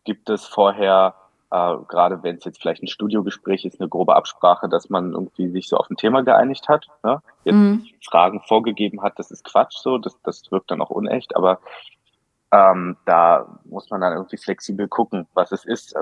gibt 0.04 0.28
es 0.28 0.44
vorher 0.44 1.14
äh, 1.50 1.76
gerade 1.88 2.22
wenn 2.22 2.36
es 2.36 2.44
jetzt 2.44 2.60
vielleicht 2.60 2.82
ein 2.82 2.88
Studiogespräch 2.88 3.64
ist, 3.64 3.80
eine 3.80 3.88
grobe 3.88 4.16
Absprache, 4.16 4.68
dass 4.68 4.90
man 4.90 5.12
irgendwie 5.12 5.48
sich 5.48 5.68
so 5.68 5.76
auf 5.76 5.90
ein 5.90 5.96
Thema 5.96 6.22
geeinigt 6.22 6.68
hat. 6.68 6.86
Ne? 7.02 7.20
Jetzt 7.44 7.54
mhm. 7.54 7.86
Fragen 8.02 8.40
vorgegeben 8.40 9.02
hat, 9.02 9.18
das 9.18 9.30
ist 9.30 9.44
Quatsch 9.44 9.76
so, 9.78 9.98
das, 9.98 10.20
das 10.22 10.50
wirkt 10.50 10.70
dann 10.70 10.82
auch 10.82 10.90
unecht, 10.90 11.36
aber 11.36 11.60
ähm, 12.52 12.96
da 13.04 13.58
muss 13.64 13.90
man 13.90 14.00
dann 14.00 14.12
irgendwie 14.12 14.36
flexibel 14.36 14.88
gucken, 14.88 15.26
was 15.34 15.52
es 15.52 15.64
ist. 15.64 15.94
Äh, 15.94 16.00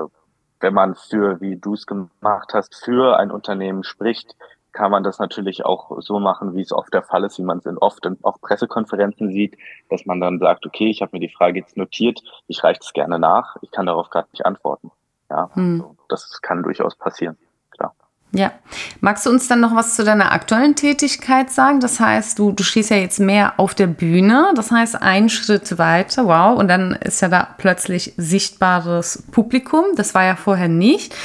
wenn 0.59 0.73
man 0.73 0.95
für, 0.95 1.41
wie 1.41 1.57
du 1.57 1.73
es 1.73 1.85
gemacht 1.85 2.53
hast, 2.53 2.73
für 2.75 3.17
ein 3.17 3.31
Unternehmen 3.31 3.83
spricht, 3.83 4.35
kann 4.71 4.91
man 4.91 5.03
das 5.03 5.19
natürlich 5.19 5.65
auch 5.65 6.01
so 6.01 6.19
machen, 6.19 6.55
wie 6.55 6.61
es 6.61 6.71
oft 6.71 6.93
der 6.93 7.03
Fall 7.03 7.23
ist, 7.23 7.37
wie 7.37 7.43
man 7.43 7.59
es 7.59 7.65
oft 7.79 8.05
in, 8.05 8.17
auf 8.23 8.41
Pressekonferenzen 8.41 9.31
sieht, 9.31 9.57
dass 9.89 10.05
man 10.05 10.19
dann 10.19 10.39
sagt, 10.39 10.65
okay, 10.65 10.89
ich 10.89 11.01
habe 11.01 11.11
mir 11.13 11.19
die 11.19 11.33
Frage 11.33 11.59
jetzt 11.59 11.77
notiert, 11.77 12.21
ich 12.47 12.63
reiche 12.63 12.79
es 12.81 12.93
gerne 12.93 13.19
nach, 13.19 13.55
ich 13.61 13.71
kann 13.71 13.85
darauf 13.85 14.09
gerade 14.09 14.29
nicht 14.31 14.45
antworten. 14.45 14.91
Ja, 15.33 15.49
hm. 15.53 15.81
also 15.81 15.95
das 16.09 16.41
kann 16.41 16.61
durchaus 16.61 16.95
passieren. 16.95 17.37
Klar. 17.71 17.95
Ja. 18.33 18.51
Magst 19.01 19.25
du 19.25 19.31
uns 19.31 19.47
dann 19.47 19.61
noch 19.61 19.75
was 19.75 19.95
zu 19.95 20.03
deiner 20.03 20.31
aktuellen 20.31 20.75
Tätigkeit 20.75 21.49
sagen? 21.49 21.79
Das 21.79 21.99
heißt, 21.99 22.37
du, 22.37 22.51
du 22.51 22.63
stehst 22.63 22.91
ja 22.91 22.97
jetzt 22.97 23.19
mehr 23.19 23.53
auf 23.57 23.73
der 23.73 23.87
Bühne. 23.87 24.51
Das 24.55 24.69
heißt, 24.69 25.01
ein 25.01 25.29
Schritt 25.29 25.79
weiter, 25.79 26.27
wow, 26.27 26.57
und 26.57 26.67
dann 26.67 26.93
ist 26.93 27.21
ja 27.21 27.29
da 27.29 27.47
plötzlich 27.57 28.13
sichtbares 28.17 29.23
Publikum. 29.31 29.85
Das 29.95 30.13
war 30.13 30.23
ja 30.23 30.35
vorher 30.35 30.67
nicht. 30.67 31.15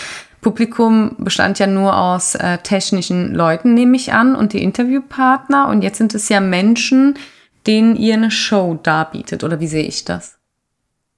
Publikum 0.41 1.17
bestand 1.19 1.59
ja 1.59 1.67
nur 1.67 1.99
aus 1.99 2.35
äh, 2.35 2.59
technischen 2.59 3.35
Leuten, 3.35 3.75
nehme 3.75 3.97
ich 3.97 4.15
an, 4.15 4.35
und 4.35 4.55
die 4.55 4.63
Interviewpartner. 4.63 5.69
Und 5.69 5.83
jetzt 5.83 5.99
sind 5.99 6.15
es 6.15 6.31
ja 6.31 6.41
Menschen, 6.41 7.19
denen 7.67 7.95
ihr 7.97 8.15
eine 8.15 8.31
Show 8.31 8.79
darbietet. 8.83 9.45
Oder 9.45 9.61
wie 9.61 9.67
sehe 9.67 9.85
ich 9.85 10.07
das? 10.07 10.39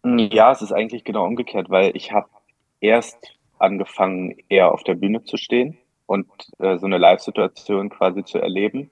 Ja, 0.05 0.51
es 0.51 0.63
ist 0.63 0.73
eigentlich 0.73 1.05
genau 1.05 1.25
umgekehrt, 1.25 1.69
weil 1.69 1.95
ich 1.95 2.11
habe 2.13 2.27
erst 2.81 3.39
angefangen, 3.59 4.37
eher 4.49 4.73
auf 4.73 4.83
der 4.85 4.95
Bühne 4.95 5.23
zu 5.25 5.37
stehen 5.37 5.79
und 6.07 6.27
äh, 6.59 6.79
so 6.79 6.87
eine 6.87 6.99
Live-Situation 6.99 7.91
quasi 7.91 8.25
zu 8.25 8.39
erleben. 8.39 8.91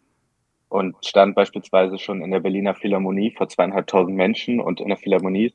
Und 0.68 0.96
stand 1.06 1.34
beispielsweise 1.34 1.98
schon 1.98 2.20
in 2.20 2.30
der 2.30 2.40
Berliner 2.40 2.74
Philharmonie 2.74 3.30
vor 3.30 3.48
zweieinhalbtausend 3.48 4.14
Menschen 4.14 4.60
und 4.60 4.80
in 4.80 4.88
der 4.88 4.98
Philharmonie 4.98 5.54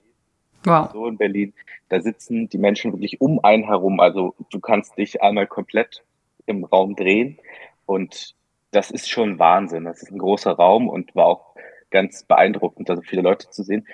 wow. 0.66 0.90
so 0.92 1.08
in 1.08 1.18
Berlin, 1.18 1.54
da 1.90 2.02
sitzen 2.02 2.50
die 2.50 2.58
Menschen 2.58 2.92
wirklich 2.94 3.22
um 3.22 3.40
einen 3.44 3.64
herum. 3.64 4.00
Also 4.00 4.36
du 4.50 4.60
kannst 4.60 4.98
dich 4.98 5.22
einmal 5.22 5.48
komplett 5.48 6.04
im 6.46 6.64
Raum 6.64 6.96
drehen 6.96 7.38
und 7.86 8.36
das 8.72 8.92
ist 8.92 9.10
schon 9.10 9.40
Wahnsinn. 9.40 9.86
Das 9.86 10.02
ist 10.02 10.12
ein 10.12 10.18
großer 10.18 10.54
Raum 10.54 10.90
und 10.90 11.16
war 11.16 11.26
auch 11.26 11.56
ganz 11.92 12.24
beeindruckend, 12.24 12.90
da 12.90 12.96
so 12.96 13.04
viele 13.04 13.22
Leute 13.22 13.50
zu 13.50 13.64
sehen. 13.64 13.88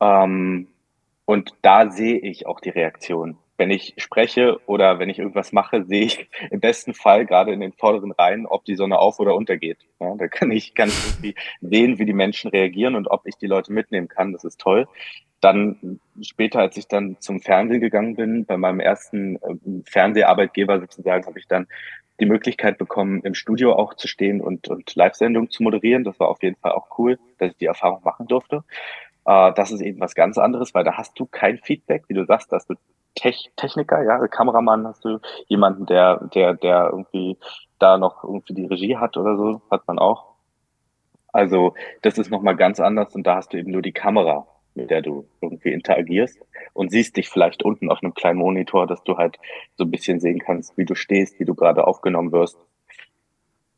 Ähm, 0.00 0.68
und 1.26 1.54
da 1.60 1.90
sehe 1.90 2.18
ich 2.18 2.46
auch 2.46 2.60
die 2.60 2.70
Reaktion. 2.70 3.36
Wenn 3.58 3.70
ich 3.70 3.94
spreche 3.96 4.60
oder 4.66 4.98
wenn 4.98 5.08
ich 5.08 5.18
irgendwas 5.18 5.52
mache, 5.52 5.84
sehe 5.84 6.04
ich 6.04 6.28
im 6.50 6.60
besten 6.60 6.94
Fall 6.94 7.26
gerade 7.26 7.52
in 7.52 7.60
den 7.60 7.72
vorderen 7.72 8.12
Reihen, 8.12 8.46
ob 8.46 8.64
die 8.64 8.76
Sonne 8.76 8.98
auf 8.98 9.18
oder 9.18 9.34
untergeht. 9.34 9.78
Ja, 10.00 10.14
da 10.14 10.28
kann 10.28 10.50
ich, 10.52 10.72
ich 10.76 10.78
irgendwie 10.78 11.34
sehen, 11.60 11.98
wie 11.98 12.06
die 12.06 12.12
Menschen 12.12 12.50
reagieren 12.50 12.94
und 12.94 13.08
ob 13.08 13.26
ich 13.26 13.36
die 13.36 13.48
Leute 13.48 13.72
mitnehmen 13.72 14.08
kann. 14.08 14.32
Das 14.32 14.44
ist 14.44 14.60
toll. 14.60 14.86
Dann 15.40 16.00
später, 16.22 16.60
als 16.60 16.76
ich 16.76 16.86
dann 16.86 17.16
zum 17.18 17.40
Fernsehen 17.40 17.80
gegangen 17.80 18.14
bin, 18.14 18.46
bei 18.46 18.56
meinem 18.56 18.80
ersten 18.80 19.36
äh, 19.36 19.82
Fernseharbeitgeber 19.84 20.80
sozusagen, 20.80 21.26
habe 21.26 21.38
ich 21.38 21.46
dann 21.48 21.66
die 22.20 22.26
Möglichkeit 22.26 22.78
bekommen, 22.78 23.20
im 23.22 23.34
Studio 23.34 23.74
auch 23.74 23.94
zu 23.94 24.08
stehen 24.08 24.40
und, 24.40 24.68
und 24.68 24.94
Live-Sendungen 24.94 25.50
zu 25.50 25.62
moderieren. 25.62 26.04
Das 26.04 26.18
war 26.18 26.28
auf 26.28 26.42
jeden 26.42 26.56
Fall 26.56 26.72
auch 26.72 26.98
cool, 26.98 27.18
dass 27.38 27.50
ich 27.50 27.56
die 27.58 27.66
Erfahrung 27.66 28.02
machen 28.04 28.26
durfte. 28.26 28.64
Äh, 29.26 29.52
das 29.54 29.72
ist 29.72 29.80
eben 29.80 30.00
was 30.00 30.14
ganz 30.14 30.38
anderes, 30.38 30.72
weil 30.74 30.84
da 30.84 30.96
hast 30.96 31.18
du 31.18 31.26
kein 31.26 31.58
Feedback, 31.58 32.04
wie 32.08 32.14
du 32.14 32.24
sagst, 32.24 32.52
dass 32.52 32.66
du 32.66 32.74
Tech 33.14 33.50
Techniker, 33.56 34.02
ja, 34.02 34.26
Kameramann 34.28 34.86
hast 34.86 35.04
du, 35.04 35.20
jemanden, 35.48 35.86
der, 35.86 36.18
der, 36.34 36.54
der 36.54 36.90
irgendwie 36.92 37.38
da 37.78 37.98
noch 37.98 38.22
irgendwie 38.22 38.54
die 38.54 38.66
Regie 38.66 38.96
hat 38.96 39.16
oder 39.16 39.36
so, 39.36 39.62
hat 39.70 39.86
man 39.88 39.98
auch. 39.98 40.34
Also 41.32 41.74
das 42.02 42.18
ist 42.18 42.30
nochmal 42.30 42.56
ganz 42.56 42.78
anders 42.78 43.14
und 43.14 43.26
da 43.26 43.36
hast 43.36 43.52
du 43.52 43.58
eben 43.58 43.70
nur 43.70 43.82
die 43.82 43.92
Kamera, 43.92 44.46
mit 44.74 44.90
der 44.90 45.02
du 45.02 45.26
irgendwie 45.40 45.72
interagierst 45.72 46.38
und 46.72 46.90
siehst 46.90 47.16
dich 47.16 47.28
vielleicht 47.28 47.62
unten 47.62 47.90
auf 47.90 48.02
einem 48.02 48.14
kleinen 48.14 48.38
Monitor, 48.38 48.86
dass 48.86 49.02
du 49.02 49.16
halt 49.16 49.38
so 49.76 49.84
ein 49.84 49.90
bisschen 49.90 50.20
sehen 50.20 50.38
kannst, 50.38 50.76
wie 50.78 50.84
du 50.84 50.94
stehst, 50.94 51.40
wie 51.40 51.44
du 51.44 51.54
gerade 51.54 51.86
aufgenommen 51.86 52.32
wirst. 52.32 52.58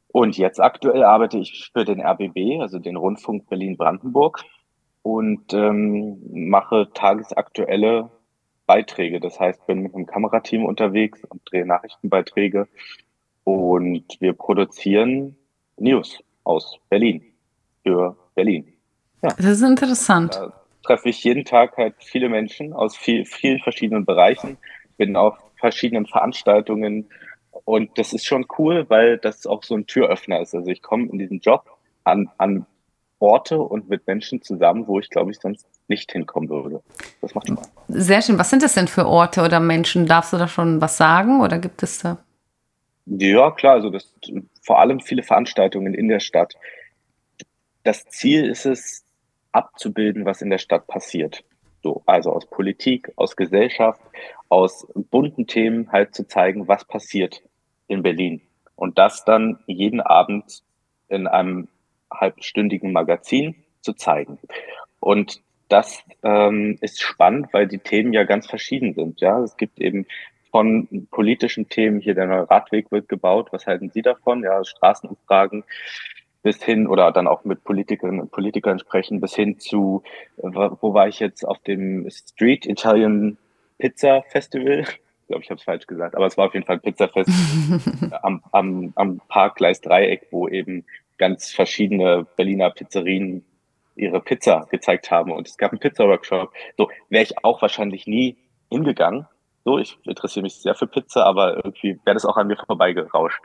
Und 0.09 0.37
jetzt 0.37 0.61
aktuell 0.61 1.05
arbeite 1.05 1.39
ich 1.39 1.71
für 1.73 1.85
den 1.85 2.01
RBB, 2.01 2.61
also 2.61 2.79
den 2.79 2.97
Rundfunk 2.97 3.49
Berlin-Brandenburg 3.49 4.45
und 5.09 5.55
ähm, 5.55 6.19
mache 6.31 6.91
tagesaktuelle 6.93 8.11
Beiträge. 8.67 9.21
Das 9.21 9.41
heißt, 9.41 9.67
bin 9.67 9.81
mit 9.81 9.95
einem 9.95 10.05
Kamerateam 10.05 10.67
unterwegs 10.67 11.25
und 11.25 11.41
drehe 11.51 11.65
Nachrichtenbeiträge 11.65 12.69
und 13.43 14.05
wir 14.21 14.35
produzieren 14.35 15.35
News 15.79 16.23
aus 16.45 16.79
Berlin 16.91 17.23
für 17.83 18.19
Berlin. 18.35 18.71
Ja. 19.23 19.31
Das 19.31 19.47
ist 19.47 19.63
interessant. 19.63 20.35
Da 20.35 20.53
treffe 20.83 21.09
ich 21.09 21.25
jeden 21.25 21.47
Tag 21.47 21.79
halt 21.79 21.95
viele 22.01 22.29
Menschen 22.29 22.75
aus 22.75 22.95
viel, 22.95 23.25
vielen 23.25 23.61
verschiedenen 23.61 24.05
Bereichen, 24.05 24.59
bin 24.99 25.17
auf 25.17 25.39
verschiedenen 25.57 26.05
Veranstaltungen 26.05 27.09
und 27.65 27.97
das 27.97 28.13
ist 28.13 28.27
schon 28.27 28.45
cool, 28.59 28.85
weil 28.91 29.17
das 29.17 29.47
auch 29.47 29.63
so 29.63 29.75
ein 29.75 29.87
Türöffner 29.87 30.43
ist. 30.43 30.55
Also 30.55 30.71
ich 30.71 30.83
komme 30.83 31.09
in 31.09 31.19
diesen 31.19 31.41
Job 31.41 31.65
an, 32.05 32.29
an 32.37 32.67
Orte 33.21 33.59
und 33.59 33.89
mit 33.89 34.07
Menschen 34.07 34.43
zusammen, 34.43 34.87
wo 34.87 35.01
ich 35.01 35.11
glaube 35.11 35.31
ich 35.31 35.39
sonst 35.39 35.67
nicht 35.89 36.13
hinkommen 36.13 36.49
würde. 36.49 36.83
Das 37.21 37.35
macht 37.35 37.49
Spaß. 37.49 37.71
Sehr 37.89 38.23
schön. 38.23 38.39
Was 38.39 38.51
sind 38.51 38.63
das 38.63 38.75
denn 38.75 38.89
für 38.89 39.07
Orte 39.07 39.43
oder 39.43 39.61
Menschen? 39.61 40.07
Darfst 40.07 40.33
du 40.33 40.37
da 40.37 40.49
schon 40.49 40.81
was 40.81 40.97
sagen 40.97 41.41
oder 41.41 41.59
gibt 41.59 41.83
es 41.83 42.01
da? 42.01 42.19
Ja, 43.07 43.51
klar, 43.51 43.75
also 43.75 43.91
das 43.91 44.13
vor 44.63 44.79
allem 44.79 45.01
viele 45.01 45.23
Veranstaltungen 45.23 45.95
in 45.95 46.09
der 46.09 46.21
Stadt. 46.21 46.55
Das 47.85 48.05
Ziel 48.05 48.45
ist 48.45 48.67
es, 48.67 49.05
abzubilden, 49.53 50.25
was 50.25 50.43
in 50.43 50.51
der 50.51 50.59
Stadt 50.59 50.87
passiert. 50.87 51.45
So, 51.83 52.03
also 52.07 52.33
aus 52.33 52.47
Politik, 52.47 53.13
aus 53.17 53.37
Gesellschaft, 53.37 54.01
aus 54.49 54.87
bunten 55.11 55.47
Themen 55.47 55.91
halt 55.91 56.15
zu 56.15 56.27
zeigen, 56.27 56.69
was 56.69 56.85
passiert 56.85 57.43
in 57.87 58.03
Berlin. 58.03 58.41
Und 58.77 58.99
das 58.99 59.25
dann 59.25 59.59
jeden 59.67 60.01
Abend 60.01 60.63
in 61.09 61.27
einem 61.27 61.69
halbstündigen 62.13 62.93
Magazin 62.93 63.55
zu 63.81 63.93
zeigen. 63.93 64.39
Und 65.01 65.41
das 65.69 66.03
ähm, 66.23 66.79
ist 66.81 67.03
spannend, 67.03 67.49
weil 67.53 67.67
die 67.67 67.79
Themen 67.79 68.13
ja 68.13 68.25
ganz 68.25 68.47
verschieden 68.47 68.95
sind. 68.95 69.21
Ja, 69.21 69.41
es 69.41 69.57
gibt 69.57 69.81
eben 69.81 70.07
von 70.51 71.07
politischen 71.11 71.69
Themen, 71.69 72.01
hier 72.01 72.15
der 72.15 72.27
neue 72.27 72.51
Radweg 72.51 72.91
wird 72.91 73.09
gebaut, 73.09 73.49
was 73.53 73.67
halten 73.67 73.91
Sie 73.91 74.03
davon? 74.03 74.43
Ja, 74.43 74.65
Straßenumfragen 74.65 75.65
bis 76.43 76.63
hin 76.63 76.87
oder 76.87 77.13
dann 77.13 77.27
auch 77.27 77.45
mit 77.45 77.65
Politikerinnen 77.65 78.21
und 78.21 78.31
Politikern 78.31 78.79
sprechen, 78.79 79.21
bis 79.21 79.35
hin 79.35 79.59
zu, 79.59 80.03
wo 80.37 80.95
war 80.95 81.09
ich 81.09 81.21
jetzt 81.21 81.45
auf 81.45 81.59
dem 81.59 82.09
Street 82.11 82.65
Italian 82.65 83.37
Pizza 83.79 84.23
Festival. 84.23 84.81
Ich 84.81 85.27
glaube, 85.29 85.43
ich 85.43 85.51
habe 85.51 85.59
es 85.59 85.65
falsch 85.65 85.87
gesagt, 85.87 86.15
aber 86.15 86.27
es 86.27 86.39
war 86.39 86.47
auf 86.47 86.55
jeden 86.55 86.65
Fall 86.65 86.77
ein 86.77 86.81
Pizza 86.81 87.09
Festival 87.09 88.19
am, 88.23 88.43
am, 88.53 88.93
am 88.95 89.21
Parkgleis 89.29 89.81
Dreieck, 89.81 90.29
wo 90.31 90.49
eben 90.49 90.87
ganz 91.19 91.51
verschiedene 91.51 92.27
Berliner 92.37 92.71
Pizzerien 92.71 93.45
ihre 93.97 94.21
Pizza 94.21 94.67
gezeigt 94.71 95.11
haben 95.11 95.33
und 95.33 95.49
es 95.49 95.57
gab 95.57 95.73
einen 95.73 95.81
Pizza-Workshop. 95.81 96.53
So 96.77 96.89
wäre 97.11 97.25
ich 97.25 97.45
auch 97.45 97.61
wahrscheinlich 97.61 98.07
nie 98.07 98.37
hingegangen. 98.71 99.27
So, 99.65 99.79
ich 99.79 99.99
interessiere 100.05 100.45
mich 100.45 100.55
sehr 100.55 100.75
für 100.75 100.87
Pizza, 100.87 101.25
aber 101.25 101.57
irgendwie 101.57 101.99
wäre 102.05 102.15
das 102.15 102.25
auch 102.25 102.37
an 102.37 102.47
mir 102.47 102.57
vorbeigerauscht. 102.57 103.41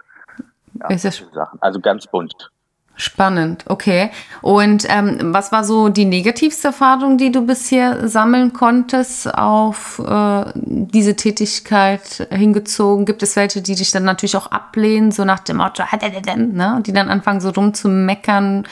Ja, 0.79 0.97
Sachen. 0.97 1.61
Also 1.61 1.79
ganz 1.79 2.07
bunt. 2.07 2.51
Spannend, 2.95 3.65
okay. 3.69 4.11
Und 4.41 4.85
ähm, 4.87 5.33
was 5.33 5.51
war 5.51 5.63
so 5.63 5.89
die 5.89 6.05
negativste 6.05 6.67
Erfahrung, 6.67 7.17
die 7.17 7.31
du 7.31 7.43
bisher 7.43 8.07
sammeln 8.07 8.53
konntest 8.53 9.33
auf 9.33 9.99
äh, 9.99 10.45
diese 10.55 11.15
Tätigkeit 11.15 12.27
hingezogen? 12.31 13.05
Gibt 13.05 13.23
es 13.23 13.35
welche, 13.35 13.63
die 13.63 13.73
dich 13.73 13.91
dann 13.91 14.03
natürlich 14.03 14.37
auch 14.37 14.51
ablehnen, 14.51 15.11
so 15.11 15.25
nach 15.25 15.39
dem 15.39 15.57
Motto, 15.57 15.81
ne? 15.81 16.83
die 16.85 16.93
dann 16.93 17.09
anfangen 17.09 17.41
so 17.41 17.49
rumzumeckern 17.49 18.67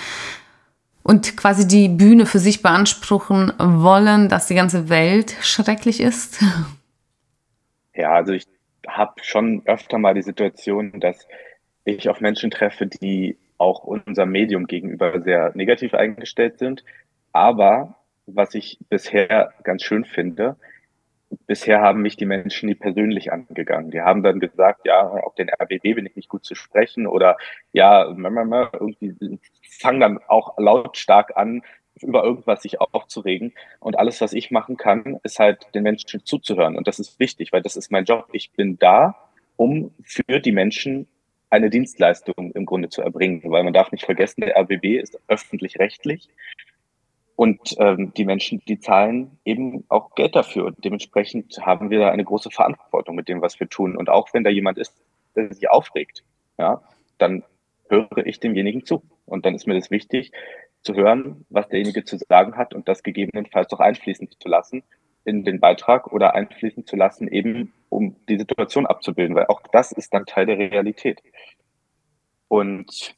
und 1.02 1.36
quasi 1.36 1.68
die 1.68 1.90
Bühne 1.90 2.28
für 2.28 2.40
sich 2.40 2.62
beanspruchen 2.62 3.52
wollen, 3.58 4.30
dass 4.30 4.46
die 4.46 4.56
ganze 4.56 4.88
Welt 4.90 5.36
schrecklich 5.42 6.00
ist? 6.00 6.40
Ja, 7.94 8.14
also 8.14 8.34
ich 8.34 8.46
habe 8.88 9.14
schon 9.22 9.64
öfter 9.66 9.98
mal 9.98 10.14
die 10.14 10.22
Situation, 10.22 11.00
dass 11.00 11.28
ich 11.86 12.08
auf 12.08 12.22
Menschen 12.22 12.52
treffe, 12.52 12.86
die 12.86 13.38
auch 13.62 13.84
unserem 13.84 14.32
Medium 14.32 14.68
gegenüber 14.68 15.22
sehr 15.22 15.52
negativ 15.54 15.94
eingestellt 15.94 16.58
sind. 16.58 16.84
Aber 17.32 17.96
was 18.26 18.56
ich 18.56 18.80
bisher 18.90 19.54
ganz 19.64 19.84
schön 19.84 20.04
finde, 20.04 20.58
bisher 21.48 21.80
haben 21.80 22.02
mich 22.02 22.18
die 22.18 22.26
Menschen 22.26 22.68
nie 22.68 22.76
persönlich 22.76 23.32
angegangen. 23.32 23.92
Die 23.92 24.02
haben 24.02 24.24
dann 24.24 24.40
gesagt, 24.40 24.86
ja, 24.86 25.02
auf 25.02 25.36
den 25.36 25.50
RBB 25.50 25.96
bin 25.96 26.06
ich 26.06 26.16
nicht 26.16 26.30
gut 26.30 26.44
zu 26.44 26.56
sprechen 26.56 27.08
oder 27.08 27.38
ja, 27.72 28.04
irgendwie 28.04 29.40
fangen 29.80 30.02
dann 30.02 30.20
auch 30.28 30.58
lautstark 30.58 31.38
an, 31.38 31.62
über 32.02 32.24
irgendwas 32.24 32.64
sich 32.64 32.82
aufzuregen. 32.82 33.54
Und 33.80 33.98
alles, 33.98 34.20
was 34.22 34.34
ich 34.34 34.52
machen 34.52 34.76
kann, 34.76 35.20
ist 35.24 35.40
halt 35.40 35.68
den 35.76 35.84
Menschen 35.84 36.26
zuzuhören. 36.26 36.76
Und 36.76 36.88
das 36.88 37.00
ist 37.00 37.20
wichtig, 37.20 37.54
weil 37.54 37.62
das 37.62 37.76
ist 37.76 37.92
mein 37.92 38.06
Job. 38.06 38.28
Ich 38.32 38.52
bin 38.52 38.80
da, 38.80 39.16
um 39.56 39.94
für 40.04 40.40
die 40.40 40.52
Menschen 40.52 41.08
eine 41.52 41.70
Dienstleistung 41.70 42.52
im 42.54 42.66
Grunde 42.66 42.90
zu 42.90 43.02
erbringen, 43.02 43.42
weil 43.46 43.64
man 43.64 43.74
darf 43.74 43.92
nicht 43.92 44.06
vergessen, 44.06 44.42
der 44.42 44.58
RBB 44.58 45.00
ist 45.02 45.20
öffentlich-rechtlich 45.28 46.30
und 47.36 47.76
ähm, 47.78 48.14
die 48.16 48.26
Menschen, 48.26 48.62
die 48.68 48.80
zahlen 48.80 49.38
eben 49.46 49.84
auch 49.90 50.16
Geld 50.16 50.36
dafür 50.36 50.66
und 50.66 50.84
dementsprechend 50.84 51.60
haben 51.66 51.90
wir 51.90 52.00
da 52.00 52.10
eine 52.10 52.24
große 52.24 52.52
Verantwortung 52.52 53.16
mit 53.16 53.28
dem, 53.28 53.42
was 53.42 53.60
wir 53.60 53.68
tun. 53.68 53.98
Und 53.98 54.10
auch 54.10 54.34
wenn 54.34 54.44
da 54.44 54.50
jemand 54.50 54.78
ist, 54.78 54.96
der 55.36 55.54
sich 55.54 55.70
aufregt, 55.70 56.24
ja, 56.58 56.82
dann 57.18 57.44
höre 57.90 58.26
ich 58.26 58.40
demjenigen 58.40 58.86
zu 58.86 59.04
und 59.26 59.46
dann 59.46 59.56
ist 59.56 59.68
mir 59.68 59.76
das 59.76 59.92
wichtig 59.92 60.32
zu 60.84 60.94
hören, 60.94 61.46
was 61.50 61.68
derjenige 61.68 62.06
zu 62.06 62.18
sagen 62.18 62.58
hat 62.58 62.74
und 62.74 62.88
das 62.88 63.04
gegebenenfalls 63.04 63.72
auch 63.74 63.80
einfließen 63.80 64.30
zu 64.40 64.48
lassen 64.48 64.84
in 65.24 65.44
den 65.44 65.60
Beitrag 65.60 66.12
oder 66.12 66.34
einfließen 66.34 66.86
zu 66.86 66.96
lassen, 66.96 67.28
eben 67.28 67.74
um 67.90 68.16
die 68.28 68.38
Situation 68.38 68.86
abzubilden, 68.86 69.36
weil 69.36 69.48
auch 69.48 69.62
das 69.72 69.92
ist 69.92 70.14
dann 70.14 70.26
Teil 70.26 70.46
der 70.46 70.58
Realität. 70.58 71.22
Und 72.48 73.16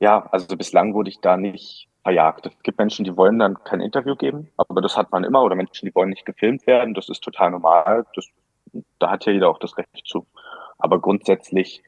ja, 0.00 0.28
also 0.32 0.56
bislang 0.56 0.94
wurde 0.94 1.10
ich 1.10 1.20
da 1.20 1.36
nicht 1.36 1.88
verjagt. 2.02 2.46
Es 2.46 2.62
gibt 2.62 2.78
Menschen, 2.78 3.04
die 3.04 3.16
wollen 3.16 3.38
dann 3.38 3.62
kein 3.62 3.80
Interview 3.80 4.16
geben, 4.16 4.50
aber 4.56 4.80
das 4.80 4.96
hat 4.96 5.12
man 5.12 5.24
immer, 5.24 5.42
oder 5.42 5.54
Menschen, 5.54 5.86
die 5.86 5.94
wollen 5.94 6.10
nicht 6.10 6.26
gefilmt 6.26 6.66
werden, 6.66 6.94
das 6.94 7.08
ist 7.08 7.22
total 7.22 7.52
normal. 7.52 8.04
Das, 8.14 8.26
da 8.98 9.10
hat 9.10 9.24
ja 9.26 9.32
jeder 9.32 9.48
auch 9.48 9.58
das 9.58 9.76
Recht 9.78 10.06
zu. 10.06 10.26
Aber 10.78 11.00
grundsätzlich, 11.00 11.82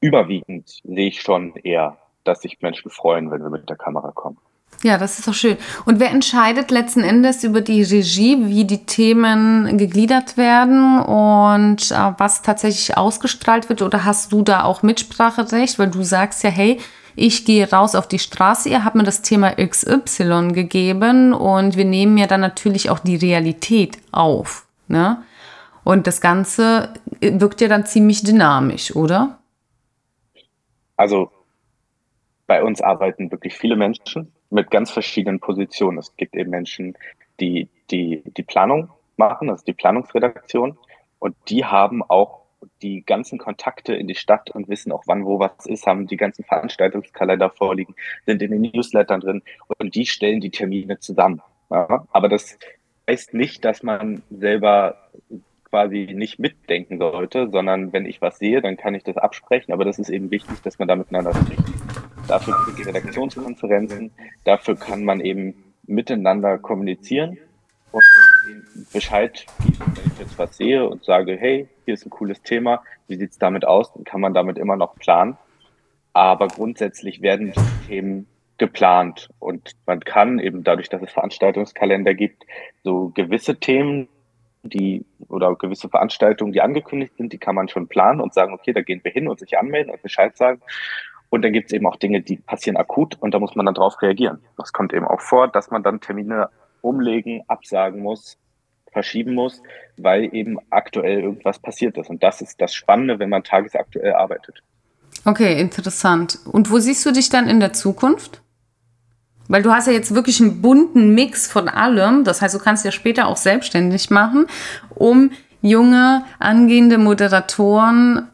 überwiegend 0.00 0.80
sehe 0.82 1.08
ich 1.08 1.20
schon 1.20 1.54
eher, 1.56 1.98
dass 2.24 2.40
sich 2.40 2.62
Menschen 2.62 2.90
freuen, 2.90 3.30
wenn 3.30 3.42
wir 3.42 3.50
mit 3.50 3.68
der 3.68 3.76
Kamera 3.76 4.12
kommen. 4.12 4.38
Ja, 4.82 4.98
das 4.98 5.18
ist 5.18 5.26
doch 5.26 5.34
schön. 5.34 5.56
Und 5.86 5.98
wer 5.98 6.10
entscheidet 6.10 6.70
letzten 6.70 7.00
Endes 7.00 7.42
über 7.42 7.60
die 7.62 7.82
Regie, 7.82 8.36
wie 8.48 8.64
die 8.64 8.84
Themen 8.84 9.78
gegliedert 9.78 10.36
werden 10.36 10.98
und 11.00 11.90
äh, 11.90 12.12
was 12.18 12.42
tatsächlich 12.42 12.96
ausgestrahlt 12.96 13.68
wird? 13.68 13.80
Oder 13.80 14.04
hast 14.04 14.32
du 14.32 14.42
da 14.42 14.64
auch 14.64 14.82
Mitspracherecht? 14.82 15.78
Weil 15.78 15.90
du 15.90 16.02
sagst 16.02 16.42
ja, 16.42 16.50
hey, 16.50 16.80
ich 17.16 17.44
gehe 17.44 17.70
raus 17.70 17.94
auf 17.94 18.08
die 18.08 18.18
Straße, 18.18 18.68
ihr 18.68 18.84
habt 18.84 18.96
mir 18.96 19.04
das 19.04 19.22
Thema 19.22 19.54
XY 19.54 20.50
gegeben 20.52 21.32
und 21.32 21.76
wir 21.76 21.84
nehmen 21.84 22.18
ja 22.18 22.26
dann 22.26 22.40
natürlich 22.40 22.90
auch 22.90 22.98
die 22.98 23.16
Realität 23.16 23.98
auf. 24.10 24.66
Ne? 24.88 25.22
Und 25.84 26.06
das 26.06 26.20
Ganze 26.20 26.92
wirkt 27.20 27.60
ja 27.60 27.68
dann 27.68 27.86
ziemlich 27.86 28.22
dynamisch, 28.24 28.94
oder? 28.96 29.38
Also 30.96 31.30
bei 32.46 32.62
uns 32.62 32.80
arbeiten 32.80 33.30
wirklich 33.30 33.54
viele 33.54 33.76
Menschen 33.76 34.33
mit 34.54 34.70
ganz 34.70 34.90
verschiedenen 34.90 35.40
Positionen. 35.40 35.98
Es 35.98 36.16
gibt 36.16 36.36
eben 36.36 36.50
Menschen, 36.50 36.96
die 37.40 37.68
die, 37.90 38.22
die 38.36 38.42
Planung 38.42 38.90
machen, 39.16 39.48
das 39.48 39.60
ist 39.60 39.68
die 39.68 39.72
Planungsredaktion. 39.72 40.78
Und 41.18 41.36
die 41.48 41.64
haben 41.64 42.02
auch 42.02 42.42
die 42.82 43.02
ganzen 43.04 43.38
Kontakte 43.38 43.94
in 43.94 44.06
die 44.06 44.14
Stadt 44.14 44.50
und 44.50 44.68
wissen 44.68 44.92
auch, 44.92 45.02
wann 45.06 45.24
wo 45.24 45.38
was 45.38 45.66
ist, 45.66 45.86
haben 45.86 46.06
die 46.06 46.16
ganzen 46.16 46.44
Veranstaltungskalender 46.44 47.50
vorliegen, 47.50 47.94
sind 48.26 48.42
in 48.42 48.52
den 48.52 48.72
Newslettern 48.72 49.20
drin 49.20 49.42
und 49.78 49.94
die 49.94 50.06
stellen 50.06 50.40
die 50.40 50.50
Termine 50.50 50.98
zusammen. 50.98 51.42
Ja? 51.70 52.06
Aber 52.12 52.28
das 52.28 52.58
heißt 53.08 53.34
nicht, 53.34 53.64
dass 53.64 53.82
man 53.82 54.22
selber 54.30 54.96
quasi 55.74 56.14
nicht 56.14 56.38
mitdenken 56.38 56.98
sollte, 56.98 57.50
sondern 57.50 57.92
wenn 57.92 58.06
ich 58.06 58.22
was 58.22 58.38
sehe, 58.38 58.62
dann 58.62 58.76
kann 58.76 58.94
ich 58.94 59.02
das 59.02 59.16
absprechen. 59.16 59.74
Aber 59.74 59.84
das 59.84 59.98
ist 59.98 60.08
eben 60.08 60.30
wichtig, 60.30 60.62
dass 60.62 60.78
man 60.78 60.86
da 60.86 60.94
miteinander 60.94 61.34
spricht. 61.34 61.64
Dafür 62.28 62.56
gibt 62.64 62.78
es 62.78 62.86
Redaktionskonferenzen, 62.86 64.12
dafür 64.44 64.76
kann 64.76 65.04
man 65.04 65.18
eben 65.18 65.74
miteinander 65.84 66.58
kommunizieren 66.58 67.38
und 67.90 68.04
Bescheid 68.92 69.46
geben, 69.64 69.78
wenn 69.96 70.12
ich 70.12 70.18
jetzt 70.20 70.38
was 70.38 70.56
sehe 70.56 70.88
und 70.88 71.02
sage, 71.02 71.36
hey, 71.36 71.68
hier 71.86 71.94
ist 71.94 72.06
ein 72.06 72.10
cooles 72.10 72.40
Thema, 72.42 72.84
wie 73.08 73.16
sieht 73.16 73.32
es 73.32 73.38
damit 73.38 73.64
aus, 73.64 73.92
dann 73.94 74.04
kann 74.04 74.20
man 74.20 74.32
damit 74.32 74.58
immer 74.58 74.76
noch 74.76 74.94
planen. 74.94 75.36
Aber 76.12 76.46
grundsätzlich 76.46 77.20
werden 77.20 77.52
die 77.52 77.88
Themen 77.88 78.28
geplant 78.58 79.28
und 79.40 79.72
man 79.86 79.98
kann 79.98 80.38
eben 80.38 80.62
dadurch, 80.62 80.88
dass 80.88 81.02
es 81.02 81.10
Veranstaltungskalender 81.10 82.14
gibt, 82.14 82.46
so 82.84 83.10
gewisse 83.12 83.56
Themen, 83.56 84.06
die 84.64 85.04
oder 85.28 85.54
gewisse 85.54 85.88
Veranstaltungen, 85.88 86.52
die 86.52 86.60
angekündigt 86.60 87.16
sind, 87.16 87.32
die 87.32 87.38
kann 87.38 87.54
man 87.54 87.68
schon 87.68 87.88
planen 87.88 88.20
und 88.20 88.34
sagen, 88.34 88.54
okay, 88.54 88.72
da 88.72 88.82
gehen 88.82 89.00
wir 89.02 89.12
hin 89.12 89.28
und 89.28 89.38
sich 89.38 89.58
anmelden 89.58 89.92
und 89.92 90.02
Bescheid 90.02 90.36
sagen. 90.36 90.60
Und 91.30 91.42
dann 91.42 91.52
gibt 91.52 91.66
es 91.66 91.72
eben 91.72 91.86
auch 91.86 91.96
Dinge, 91.96 92.20
die 92.22 92.36
passieren 92.36 92.76
akut 92.76 93.16
und 93.20 93.34
da 93.34 93.38
muss 93.38 93.56
man 93.56 93.66
dann 93.66 93.74
drauf 93.74 94.00
reagieren. 94.00 94.38
Das 94.56 94.72
kommt 94.72 94.92
eben 94.92 95.06
auch 95.06 95.20
vor, 95.20 95.48
dass 95.48 95.70
man 95.70 95.82
dann 95.82 96.00
Termine 96.00 96.48
umlegen, 96.80 97.42
absagen 97.48 98.00
muss, 98.00 98.38
verschieben 98.92 99.34
muss, 99.34 99.60
weil 99.96 100.34
eben 100.34 100.58
aktuell 100.70 101.20
irgendwas 101.20 101.58
passiert 101.58 101.98
ist. 101.98 102.08
Und 102.08 102.22
das 102.22 102.40
ist 102.40 102.60
das 102.60 102.72
Spannende, 102.72 103.18
wenn 103.18 103.30
man 103.30 103.42
tagesaktuell 103.42 104.14
arbeitet. 104.14 104.62
Okay, 105.24 105.60
interessant. 105.60 106.38
Und 106.50 106.70
wo 106.70 106.78
siehst 106.78 107.04
du 107.04 107.10
dich 107.10 107.30
dann 107.30 107.48
in 107.48 107.58
der 107.58 107.72
Zukunft? 107.72 108.43
Weil 109.48 109.62
du 109.62 109.72
hast 109.72 109.86
ja 109.86 109.92
jetzt 109.92 110.14
wirklich 110.14 110.40
einen 110.40 110.62
bunten 110.62 111.14
Mix 111.14 111.50
von 111.50 111.68
allem. 111.68 112.24
Das 112.24 112.40
heißt, 112.40 112.54
du 112.54 112.58
kannst 112.58 112.84
ja 112.84 112.92
später 112.92 113.26
auch 113.26 113.36
selbstständig 113.36 114.10
machen, 114.10 114.46
um 114.94 115.30
junge, 115.60 116.24
angehende 116.38 116.98
Moderatoren 116.98 118.28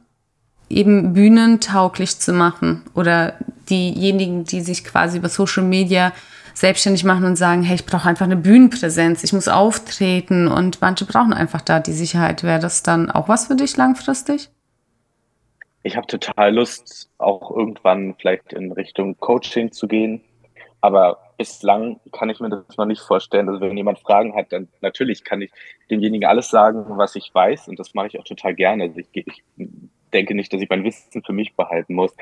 eben 0.69 1.13
bühnentauglich 1.13 2.19
zu 2.19 2.33
machen 2.33 2.83
oder 2.95 3.35
diejenigen, 3.69 4.45
die 4.45 4.61
sich 4.61 4.85
quasi 4.85 5.19
über 5.19 5.29
Social 5.29 5.65
Media 5.65 6.13
selbstständig 6.55 7.05
machen 7.05 7.25
und 7.25 7.37
sagen, 7.37 7.63
hey, 7.63 7.77
ich 7.77 7.87
brauche 7.87 8.09
einfach 8.09 8.27
eine 8.27 8.37
Bühnenpräsenz, 8.37 9.25
ich 9.25 9.33
muss 9.33 9.49
auftreten 9.49 10.49
und 10.49 10.81
manche 10.81 11.05
brauchen 11.05 11.33
einfach 11.33 11.61
da 11.61 11.81
die 11.81 11.93
Sicherheit. 11.93 12.43
Wäre 12.43 12.61
das 12.61 12.83
dann 12.83 13.11
auch 13.11 13.29
was 13.29 13.47
für 13.47 13.57
dich 13.57 13.77
langfristig? 13.77 14.51
Ich 15.83 15.97
habe 15.97 16.07
total 16.07 16.55
Lust, 16.55 17.09
auch 17.19 17.51
irgendwann 17.51 18.15
vielleicht 18.19 18.53
in 18.53 18.73
Richtung 18.73 19.17
Coaching 19.19 19.73
zu 19.73 19.89
gehen. 19.89 20.21
Aber 20.81 21.19
bislang 21.37 22.01
kann 22.13 22.31
ich 22.31 22.41
mir 22.41 22.49
das 22.49 22.77
noch 22.77 22.87
nicht 22.87 23.03
vorstellen. 23.03 23.49
Also 23.49 23.61
wenn 23.61 23.77
jemand 23.77 23.99
Fragen 23.99 24.35
hat, 24.35 24.53
dann 24.53 24.69
natürlich 24.81 25.25
kann 25.25 25.43
ich 25.43 25.51
demjenigen 25.91 26.29
alles 26.29 26.49
sagen, 26.49 26.85
was 26.89 27.17
ich 27.17 27.35
weiß. 27.35 27.69
Und 27.69 27.79
das 27.79 27.95
mache 27.95 28.09
ich 28.09 28.19
auch 28.19 28.25
total 28.25 28.55
gerne. 28.55 28.85
Also 28.85 29.01
ich, 29.01 29.09
ich 29.13 29.43
denke 30.13 30.35
nicht, 30.35 30.53
dass 30.53 30.63
ich 30.63 30.69
mein 30.69 30.85
Wissen 30.85 31.23
für 31.23 31.33
mich 31.33 31.55
behalten 31.55 31.95
muss. 31.95 32.15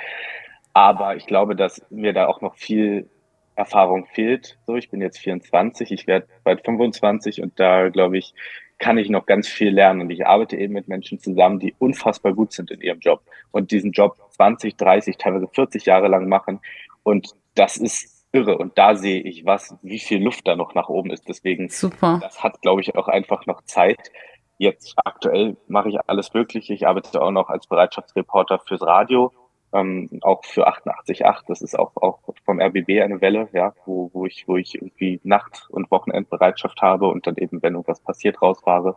Aber 0.73 1.17
ich 1.17 1.27
glaube, 1.27 1.57
dass 1.57 1.83
mir 1.91 2.13
da 2.13 2.27
auch 2.27 2.41
noch 2.41 2.57
viel 2.57 3.09
Erfahrung 3.55 4.07
fehlt. 4.07 4.59
So, 4.67 4.77
ich 4.77 4.91
bin 4.91 5.01
jetzt 5.01 5.19
24, 5.19 5.91
ich 5.91 6.07
werde 6.07 6.29
bald 6.45 6.65
25 6.65 7.43
und 7.43 7.59
da 7.59 7.89
glaube 7.89 8.19
ich, 8.19 8.35
kann 8.79 8.99
ich 8.99 9.11
noch 9.11 9.27
ganz 9.27 9.49
viel 9.49 9.71
lernen. 9.71 10.03
Und 10.03 10.11
ich 10.11 10.27
arbeite 10.27 10.57
eben 10.57 10.75
mit 10.75 10.87
Menschen 10.87 11.19
zusammen, 11.19 11.59
die 11.59 11.75
unfassbar 11.79 12.33
gut 12.35 12.53
sind 12.53 12.71
in 12.71 12.81
ihrem 12.81 13.01
Job 13.01 13.23
und 13.51 13.73
diesen 13.73 13.91
Job 13.93 14.17
20, 14.31 14.77
30, 14.77 15.17
teilweise 15.17 15.49
40 15.49 15.87
Jahre 15.87 16.09
lang 16.09 16.29
machen. 16.29 16.61
Und 17.03 17.35
das 17.55 17.77
ist 17.77 18.18
irre. 18.39 18.59
Und 18.59 18.79
da 18.79 18.95
sehe 18.95 19.21
ich 19.21 19.45
was, 19.45 19.77
wie 19.83 19.99
viel 19.99 20.23
Luft 20.23 20.47
da 20.47 20.57
noch 20.57 20.75
nach 20.75 20.89
oben 20.89 21.11
ist. 21.11 21.29
Deswegen, 21.29 21.69
Super. 21.69 22.19
das 22.23 22.43
hat, 22.43 22.63
glaube 22.63 22.81
ich, 22.81 22.97
auch 22.97 23.09
einfach 23.09 23.47
noch 23.47 23.63
Zeit. 23.63 24.11
Jetzt 24.59 24.95
aktuell 25.05 25.57
mache 25.69 25.89
ich 25.89 25.99
alles 26.07 26.33
Mögliche. 26.35 26.75
Ich 26.75 26.87
arbeite 26.87 27.21
auch 27.21 27.31
noch 27.31 27.49
als 27.49 27.67
Bereitschaftsreporter 27.67 28.59
fürs 28.61 28.83
Radio, 28.83 29.33
ähm, 29.73 30.09
auch 30.23 30.45
für 30.45 30.69
88.8. 30.69 31.45
Das 31.49 31.63
ist 31.63 31.79
auch, 31.79 31.93
auch 31.97 32.21
vom 32.45 32.61
RBB 32.61 33.03
eine 33.03 33.21
Welle, 33.21 33.49
ja, 33.53 33.73
wo, 33.85 34.11
wo 34.13 34.27
ich, 34.27 34.47
wo 34.49 34.57
ich 34.57 34.75
irgendwie 34.75 35.21
Nacht- 35.23 35.67
und 35.71 35.91
Wochenendbereitschaft 35.91 36.81
habe 36.83 37.09
und 37.09 37.27
dann 37.27 37.37
eben, 37.37 37.63
wenn 37.63 37.75
irgendwas 37.75 38.01
passiert, 38.01 38.43
rausfahre. 38.43 38.97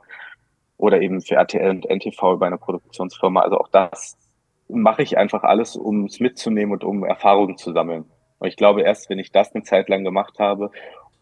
Oder 0.78 1.02
eben 1.02 1.22
für 1.22 1.36
RTL 1.36 1.70
und 1.70 1.86
NTV 1.86 2.34
über 2.34 2.48
eine 2.48 2.58
Produktionsfirma. 2.58 3.42
Also 3.42 3.60
auch 3.60 3.68
das 3.68 4.18
mache 4.68 5.04
ich 5.04 5.18
einfach 5.18 5.44
alles, 5.44 5.76
um 5.76 6.06
es 6.06 6.20
mitzunehmen 6.20 6.74
und 6.74 6.84
um 6.84 7.04
Erfahrungen 7.04 7.58
zu 7.58 7.72
sammeln. 7.72 8.06
Und 8.42 8.48
ich 8.48 8.56
glaube, 8.56 8.82
erst 8.82 9.08
wenn 9.12 9.20
ich 9.20 9.32
das 9.32 9.54
eine 9.54 9.64
Zeit 9.64 9.88
lang 9.88 10.04
gemacht 10.04 10.40
habe 10.40 10.72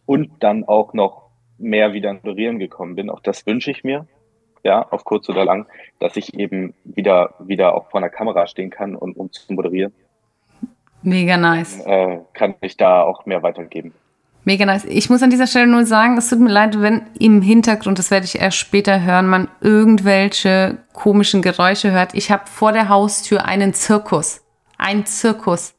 und 0.06 0.42
dann 0.42 0.64
auch 0.64 0.94
noch 0.94 1.28
mehr 1.58 1.92
wieder 1.92 2.10
in 2.10 2.20
Moderieren 2.22 2.58
gekommen 2.58 2.96
bin, 2.96 3.10
auch 3.10 3.20
das 3.20 3.46
wünsche 3.46 3.70
ich 3.70 3.84
mir, 3.84 4.06
ja, 4.62 4.88
auf 4.90 5.04
kurz 5.04 5.28
oder 5.28 5.44
lang, 5.44 5.66
dass 5.98 6.16
ich 6.16 6.32
eben 6.32 6.72
wieder, 6.84 7.34
wieder 7.38 7.74
auch 7.74 7.90
vor 7.90 8.00
einer 8.00 8.08
Kamera 8.08 8.46
stehen 8.46 8.70
kann 8.70 8.96
und 8.96 9.18
um 9.18 9.30
zu 9.30 9.52
moderieren. 9.52 9.92
Mega 11.02 11.36
nice. 11.36 11.84
Äh, 11.84 12.20
kann 12.32 12.54
ich 12.62 12.78
da 12.78 13.02
auch 13.02 13.26
mehr 13.26 13.42
weitergeben. 13.42 13.92
Mega 14.44 14.64
nice. 14.64 14.86
Ich 14.86 15.10
muss 15.10 15.22
an 15.22 15.28
dieser 15.28 15.46
Stelle 15.46 15.66
nur 15.66 15.84
sagen, 15.84 16.16
es 16.16 16.30
tut 16.30 16.40
mir 16.40 16.48
leid, 16.50 16.80
wenn 16.80 17.02
im 17.18 17.42
Hintergrund, 17.42 17.98
das 17.98 18.10
werde 18.10 18.24
ich 18.24 18.40
erst 18.40 18.56
später 18.56 19.02
hören, 19.02 19.26
man 19.26 19.48
irgendwelche 19.60 20.78
komischen 20.94 21.42
Geräusche 21.42 21.90
hört. 21.90 22.14
Ich 22.14 22.30
habe 22.30 22.46
vor 22.46 22.72
der 22.72 22.88
Haustür 22.88 23.44
einen 23.44 23.74
Zirkus. 23.74 24.42
Ein 24.78 25.04
Zirkus. 25.04 25.74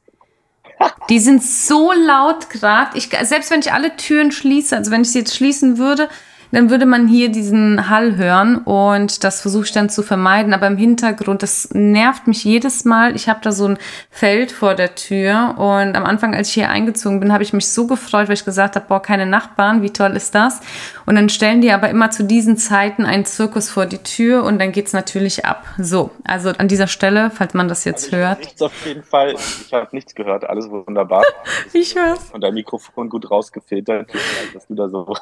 Die 1.09 1.19
sind 1.19 1.43
so 1.43 1.91
laut 1.91 2.49
gerade. 2.49 2.99
Selbst 2.99 3.51
wenn 3.51 3.59
ich 3.59 3.73
alle 3.73 3.95
Türen 3.97 4.31
schließe, 4.31 4.75
also 4.75 4.91
wenn 4.91 5.01
ich 5.01 5.11
sie 5.11 5.19
jetzt 5.19 5.35
schließen 5.35 5.77
würde, 5.77 6.09
dann 6.51 6.69
würde 6.69 6.85
man 6.85 7.07
hier 7.07 7.29
diesen 7.29 7.89
Hall 7.89 8.17
hören 8.17 8.57
und 8.57 9.23
das 9.23 9.41
versuche 9.41 9.65
ich 9.65 9.71
dann 9.71 9.89
zu 9.89 10.03
vermeiden. 10.03 10.53
Aber 10.53 10.67
im 10.67 10.77
Hintergrund, 10.77 11.43
das 11.43 11.69
nervt 11.73 12.27
mich 12.27 12.43
jedes 12.43 12.85
Mal. 12.85 13.15
Ich 13.15 13.29
habe 13.29 13.39
da 13.41 13.51
so 13.51 13.67
ein 13.67 13.77
Feld 14.09 14.51
vor 14.51 14.75
der 14.75 14.95
Tür 14.95 15.55
und 15.57 15.95
am 15.95 16.05
Anfang, 16.05 16.35
als 16.35 16.49
ich 16.49 16.55
hier 16.55 16.69
eingezogen 16.69 17.19
bin, 17.19 17.31
habe 17.31 17.43
ich 17.43 17.53
mich 17.53 17.67
so 17.67 17.87
gefreut, 17.87 18.27
weil 18.27 18.33
ich 18.33 18.45
gesagt 18.45 18.75
habe, 18.75 18.85
boah, 18.87 19.01
keine 19.01 19.25
Nachbarn, 19.25 19.81
wie 19.81 19.91
toll 19.91 20.15
ist 20.15 20.35
das? 20.35 20.59
Und 21.05 21.15
dann 21.15 21.29
stellen 21.29 21.61
die 21.61 21.71
aber 21.71 21.89
immer 21.89 22.11
zu 22.11 22.23
diesen 22.23 22.57
Zeiten 22.57 23.05
einen 23.05 23.25
Zirkus 23.25 23.69
vor 23.69 23.85
die 23.85 23.97
Tür 23.97 24.43
und 24.43 24.59
dann 24.59 24.71
geht 24.71 24.87
es 24.87 24.93
natürlich 24.93 25.45
ab. 25.45 25.65
So, 25.77 26.11
also 26.23 26.49
an 26.49 26.67
dieser 26.67 26.87
Stelle, 26.87 27.31
falls 27.31 27.53
man 27.53 27.67
das 27.67 27.85
jetzt 27.85 28.05
also 28.05 28.17
hört. 28.17 28.39
Nichts 28.39 28.61
auf 28.61 28.85
jeden 28.85 29.03
Fall. 29.03 29.35
Ich 29.65 29.73
habe 29.73 29.87
nichts 29.91 30.15
gehört. 30.15 30.49
Alles 30.49 30.69
wunderbar. 30.69 31.23
ich 31.73 31.95
höre 31.95 32.17
Und 32.33 32.41
dein 32.41 32.53
Mikrofon 32.53 33.09
gut 33.09 33.29
rausgefiltert, 33.29 34.09
dass 34.53 34.67
du 34.67 34.75
da 34.75 34.89
so 34.89 35.15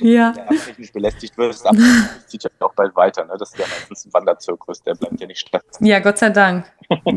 ja. 0.00 0.34
technisch 0.76 0.92
belästigt 0.92 1.36
wirst. 1.38 1.66
Aber 1.66 1.78
das 1.78 2.26
zieht 2.26 2.44
ja 2.44 2.50
auch 2.60 2.74
bald 2.74 2.94
weiter. 2.96 3.24
Ne? 3.24 3.34
Das 3.38 3.50
ist 3.50 3.58
ja 3.58 3.64
meistens 3.66 4.06
ein 4.06 4.12
Wanderzirkus, 4.12 4.82
der 4.82 4.94
bleibt 4.94 5.20
ja 5.20 5.26
nicht 5.26 5.40
statt. 5.40 5.62
Ja, 5.80 6.00
Gott 6.00 6.18
sei 6.18 6.30
Dank. 6.30 6.66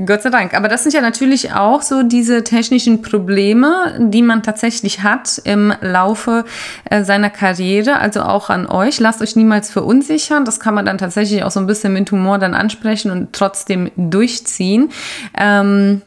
Gott 0.05 0.21
sei 0.21 0.29
Dank. 0.29 0.53
Aber 0.53 0.67
das 0.67 0.83
sind 0.83 0.93
ja 0.93 1.01
natürlich 1.01 1.53
auch 1.53 1.81
so 1.81 2.03
diese 2.03 2.43
technischen 2.43 3.01
Probleme, 3.01 3.95
die 3.99 4.21
man 4.21 4.41
tatsächlich 4.43 5.03
hat 5.03 5.39
im 5.43 5.73
Laufe 5.81 6.45
äh, 6.89 7.03
seiner 7.03 7.29
Karriere. 7.29 7.99
Also 7.99 8.21
auch 8.21 8.49
an 8.49 8.67
euch. 8.67 8.99
Lasst 8.99 9.21
euch 9.21 9.35
niemals 9.35 9.69
verunsichern. 9.69 10.45
Das 10.45 10.59
kann 10.59 10.73
man 10.73 10.85
dann 10.85 10.97
tatsächlich 10.97 11.43
auch 11.43 11.51
so 11.51 11.59
ein 11.59 11.67
bisschen 11.67 11.93
mit 11.93 12.11
Humor 12.11 12.39
dann 12.39 12.53
ansprechen 12.53 13.11
und 13.11 13.33
trotzdem 13.33 13.91
durchziehen. 13.95 14.91
Ähm, 15.37 16.01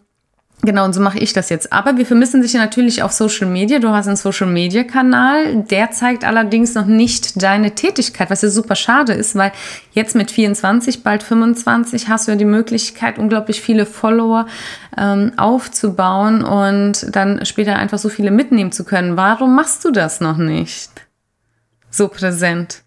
Genau, 0.65 0.85
und 0.85 0.93
so 0.93 1.01
mache 1.01 1.19
ich 1.19 1.33
das 1.33 1.49
jetzt. 1.49 1.73
Aber 1.73 1.97
wir 1.97 2.07
vermissen 2.07 2.41
dich 2.41 2.53
ja 2.53 2.61
natürlich 2.61 3.03
auf 3.03 3.11
Social 3.11 3.49
Media. 3.49 3.81
Du 3.81 3.89
hast 3.89 4.07
einen 4.07 4.17
Social 4.17 4.47
Media 4.47 4.85
Kanal. 4.85 5.65
Der 5.65 5.91
zeigt 5.91 6.25
allerdings 6.25 6.77
noch 6.77 6.87
nicht 6.87 7.43
deine 7.43 7.75
Tätigkeit, 7.75 8.31
was 8.31 8.43
ja 8.43 8.49
super 8.49 8.77
schade 8.77 9.13
ist, 9.13 9.35
weil 9.35 9.51
jetzt 9.91 10.15
mit 10.15 10.31
24, 10.31 11.03
bald 11.03 11.25
25 11.25 12.09
hast 12.09 12.29
du 12.29 12.33
ja 12.33 12.39
die 12.39 12.45
Möglichkeit, 12.45 13.19
unglaublich 13.19 13.61
viele 13.61 13.87
Follower 13.87 14.47
ähm, 14.97 15.33
aufzubauen 15.37 16.45
und 16.45 17.15
dann 17.15 17.45
später 17.45 17.75
einfach 17.77 17.99
so 17.99 18.09
viele 18.09 18.31
mitnehmen 18.31 18.71
zu 18.71 18.85
können. 18.85 19.17
Warum 19.17 19.57
machst 19.57 19.85
du 19.85 19.91
das 19.91 20.21
noch 20.21 20.37
nicht 20.37 20.93
so 21.91 22.07
präsent? 22.07 22.85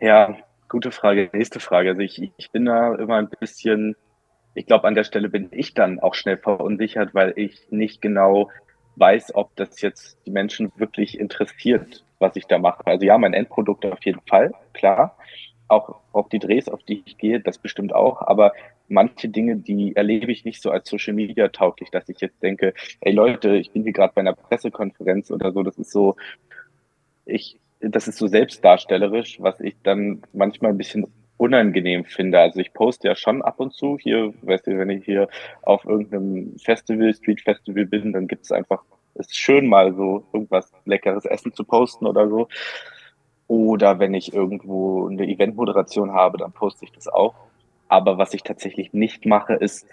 Ja, 0.00 0.36
gute 0.68 0.90
Frage. 0.90 1.30
Nächste 1.32 1.60
Frage. 1.60 1.90
Also 1.90 2.00
ich, 2.00 2.32
ich 2.36 2.50
bin 2.50 2.64
da 2.64 2.96
immer 2.96 3.18
ein 3.18 3.28
bisschen 3.28 3.94
ich 4.54 4.66
glaube, 4.66 4.86
an 4.86 4.94
der 4.94 5.04
Stelle 5.04 5.28
bin 5.28 5.48
ich 5.52 5.74
dann 5.74 6.00
auch 6.00 6.14
schnell 6.14 6.36
verunsichert, 6.36 7.14
weil 7.14 7.32
ich 7.36 7.60
nicht 7.70 8.02
genau 8.02 8.50
weiß, 8.96 9.34
ob 9.34 9.54
das 9.56 9.80
jetzt 9.80 10.18
die 10.26 10.30
Menschen 10.30 10.72
wirklich 10.76 11.18
interessiert, 11.18 12.04
was 12.18 12.36
ich 12.36 12.46
da 12.46 12.58
mache. 12.58 12.86
Also 12.86 13.06
ja, 13.06 13.16
mein 13.18 13.34
Endprodukt 13.34 13.86
auf 13.86 14.04
jeden 14.04 14.20
Fall, 14.22 14.52
klar. 14.72 15.16
Auch 15.68 16.00
auf 16.12 16.28
die 16.28 16.40
Drehs, 16.40 16.68
auf 16.68 16.82
die 16.82 17.02
ich 17.06 17.16
gehe, 17.16 17.40
das 17.40 17.58
bestimmt 17.58 17.94
auch. 17.94 18.22
Aber 18.22 18.52
manche 18.88 19.28
Dinge, 19.28 19.56
die 19.56 19.94
erlebe 19.94 20.32
ich 20.32 20.44
nicht 20.44 20.60
so 20.60 20.70
als 20.70 20.90
Social 20.90 21.14
Media 21.14 21.48
tauglich, 21.48 21.90
dass 21.90 22.08
ich 22.08 22.20
jetzt 22.20 22.42
denke, 22.42 22.74
ey 23.00 23.12
Leute, 23.12 23.56
ich 23.56 23.70
bin 23.70 23.84
hier 23.84 23.92
gerade 23.92 24.12
bei 24.14 24.20
einer 24.20 24.34
Pressekonferenz 24.34 25.30
oder 25.30 25.52
so. 25.52 25.62
Das 25.62 25.78
ist 25.78 25.92
so, 25.92 26.16
ich, 27.24 27.58
das 27.80 28.08
ist 28.08 28.18
so 28.18 28.26
selbstdarstellerisch, 28.26 29.40
was 29.40 29.60
ich 29.60 29.76
dann 29.82 30.22
manchmal 30.32 30.72
ein 30.72 30.78
bisschen 30.78 31.06
unangenehm 31.40 32.04
finde. 32.04 32.38
Also 32.38 32.60
ich 32.60 32.74
poste 32.74 33.08
ja 33.08 33.14
schon 33.14 33.40
ab 33.40 33.60
und 33.60 33.72
zu 33.72 33.96
hier, 33.98 34.34
weißt 34.42 34.66
du, 34.66 34.78
wenn 34.78 34.90
ich 34.90 35.06
hier 35.06 35.28
auf 35.62 35.86
irgendeinem 35.86 36.54
Festival, 36.58 37.14
Street 37.14 37.40
Festival 37.40 37.86
bin, 37.86 38.12
dann 38.12 38.28
gibt 38.28 38.44
es 38.44 38.52
einfach, 38.52 38.82
es 39.14 39.28
ist 39.28 39.38
schön 39.38 39.66
mal 39.66 39.94
so 39.94 40.24
irgendwas 40.34 40.70
leckeres 40.84 41.24
Essen 41.24 41.54
zu 41.54 41.64
posten 41.64 42.06
oder 42.06 42.28
so. 42.28 42.48
Oder 43.48 43.98
wenn 43.98 44.12
ich 44.12 44.34
irgendwo 44.34 45.08
eine 45.08 45.26
Eventmoderation 45.26 46.12
habe, 46.12 46.36
dann 46.36 46.52
poste 46.52 46.84
ich 46.84 46.92
das 46.92 47.08
auch. 47.08 47.34
Aber 47.88 48.18
was 48.18 48.34
ich 48.34 48.42
tatsächlich 48.42 48.92
nicht 48.92 49.24
mache, 49.24 49.54
ist 49.54 49.86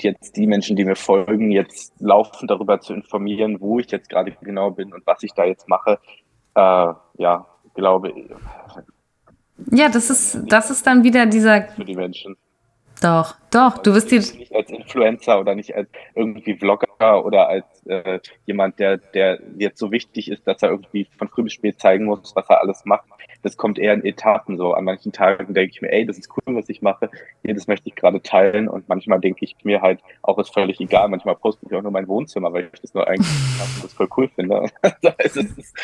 jetzt 0.00 0.36
die 0.36 0.46
Menschen, 0.46 0.76
die 0.76 0.84
mir 0.84 0.94
folgen, 0.94 1.50
jetzt 1.50 1.94
laufend 2.00 2.50
darüber 2.50 2.80
zu 2.80 2.92
informieren, 2.92 3.60
wo 3.60 3.78
ich 3.78 3.90
jetzt 3.90 4.10
gerade 4.10 4.32
genau 4.42 4.70
bin 4.70 4.92
und 4.92 5.06
was 5.06 5.22
ich 5.22 5.32
da 5.32 5.44
jetzt 5.44 5.68
mache. 5.68 5.98
Äh, 6.54 6.92
ja, 7.18 7.46
glaube, 7.74 8.12
ja, 9.70 9.88
das 9.88 10.10
ist, 10.10 10.40
das 10.46 10.70
ist 10.70 10.86
dann 10.86 11.04
wieder 11.04 11.26
dieser. 11.26 11.68
Für 11.68 11.84
die 11.84 11.94
Menschen. 11.94 12.36
Doch, 13.02 13.34
doch, 13.50 13.78
du 13.78 13.92
wirst 13.92 14.10
dir. 14.10 14.20
Nicht 14.20 14.54
als 14.54 14.70
Influencer 14.70 15.38
oder 15.38 15.54
nicht 15.54 15.74
als 15.74 15.88
irgendwie 16.14 16.56
Vlogger 16.56 17.24
oder 17.24 17.46
als 17.48 17.86
äh, 17.86 18.20
jemand, 18.46 18.78
der, 18.78 18.96
der 18.96 19.38
jetzt 19.58 19.78
so 19.78 19.92
wichtig 19.92 20.30
ist, 20.30 20.46
dass 20.46 20.62
er 20.62 20.70
irgendwie 20.70 21.06
von 21.18 21.28
früh 21.28 21.42
bis 21.42 21.52
spät 21.52 21.78
zeigen 21.78 22.06
muss, 22.06 22.34
was 22.34 22.48
er 22.48 22.62
alles 22.62 22.86
macht. 22.86 23.04
Das 23.42 23.58
kommt 23.58 23.78
eher 23.78 23.92
in 23.92 24.04
Etappen 24.04 24.56
so. 24.56 24.72
An 24.72 24.84
manchen 24.84 25.12
Tagen 25.12 25.52
denke 25.52 25.72
ich 25.72 25.82
mir, 25.82 25.92
ey, 25.92 26.06
das 26.06 26.18
ist 26.18 26.30
cool, 26.30 26.56
was 26.56 26.70
ich 26.70 26.80
mache. 26.80 27.10
Hier, 27.42 27.54
das 27.54 27.66
möchte 27.66 27.88
ich 27.88 27.96
gerade 27.96 28.22
teilen. 28.22 28.66
Und 28.66 28.88
manchmal 28.88 29.20
denke 29.20 29.44
ich 29.44 29.56
mir 29.62 29.82
halt, 29.82 30.00
auch 30.22 30.38
ist 30.38 30.54
völlig 30.54 30.80
egal. 30.80 31.08
Manchmal 31.08 31.36
poste 31.36 31.66
ich 31.66 31.76
auch 31.76 31.82
nur 31.82 31.92
mein 31.92 32.08
Wohnzimmer, 32.08 32.52
weil 32.52 32.70
ich 32.72 32.80
das 32.80 32.94
nur 32.94 33.06
eigentlich 33.06 33.28
das 33.82 33.92
voll 33.92 34.08
cool 34.16 34.28
finde. 34.34 34.70
es, 35.18 35.36
ist, 35.36 35.58
es 35.58 35.74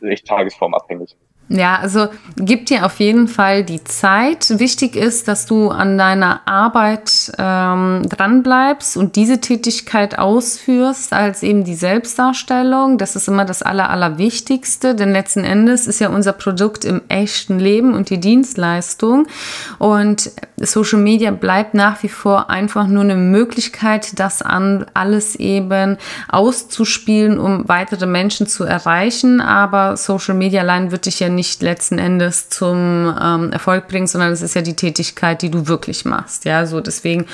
ist 0.00 0.02
echt 0.02 0.26
tagesformabhängig. 0.26 1.16
Ja, 1.52 1.80
also 1.80 2.06
gib 2.36 2.66
dir 2.66 2.86
auf 2.86 3.00
jeden 3.00 3.26
Fall 3.26 3.64
die 3.64 3.82
Zeit. 3.82 4.60
Wichtig 4.60 4.94
ist, 4.94 5.26
dass 5.26 5.46
du 5.46 5.70
an 5.70 5.98
deiner 5.98 6.46
Arbeit 6.46 7.32
ähm, 7.38 8.08
dranbleibst 8.08 8.96
und 8.96 9.16
diese 9.16 9.40
Tätigkeit 9.40 10.16
ausführst 10.16 11.12
als 11.12 11.42
eben 11.42 11.64
die 11.64 11.74
Selbstdarstellung. 11.74 12.98
Das 12.98 13.16
ist 13.16 13.26
immer 13.26 13.44
das 13.44 13.64
Aller, 13.64 13.90
Allerwichtigste, 13.90 14.94
denn 14.94 15.10
letzten 15.10 15.42
Endes 15.42 15.88
ist 15.88 15.98
ja 15.98 16.10
unser 16.10 16.34
Produkt 16.34 16.84
im 16.84 17.02
echten 17.08 17.58
Leben 17.58 17.94
und 17.94 18.10
die 18.10 18.20
Dienstleistung. 18.20 19.26
Und 19.80 20.30
Social 20.56 21.00
Media 21.00 21.32
bleibt 21.32 21.74
nach 21.74 22.00
wie 22.04 22.08
vor 22.08 22.48
einfach 22.48 22.86
nur 22.86 23.02
eine 23.02 23.16
Möglichkeit, 23.16 24.20
das 24.20 24.40
an 24.40 24.86
alles 24.94 25.34
eben 25.34 25.96
auszuspielen, 26.28 27.40
um 27.40 27.68
weitere 27.68 28.06
Menschen 28.06 28.46
zu 28.46 28.62
erreichen. 28.62 29.40
Aber 29.40 29.96
Social 29.96 30.36
Media 30.36 30.60
allein 30.60 30.92
wird 30.92 31.06
dich 31.06 31.18
ja 31.18 31.28
nicht 31.28 31.39
nicht 31.40 31.62
letzten 31.62 31.98
Endes 31.98 32.50
zum 32.50 33.16
ähm, 33.18 33.50
Erfolg 33.50 33.88
bringt, 33.88 34.10
sondern 34.10 34.30
es 34.30 34.42
ist 34.42 34.54
ja 34.54 34.60
die 34.60 34.76
Tätigkeit, 34.76 35.40
die 35.40 35.50
du 35.50 35.68
wirklich 35.68 36.04
machst. 36.04 36.44
Ja, 36.44 36.66
so 36.66 36.82
deswegen 36.82 37.24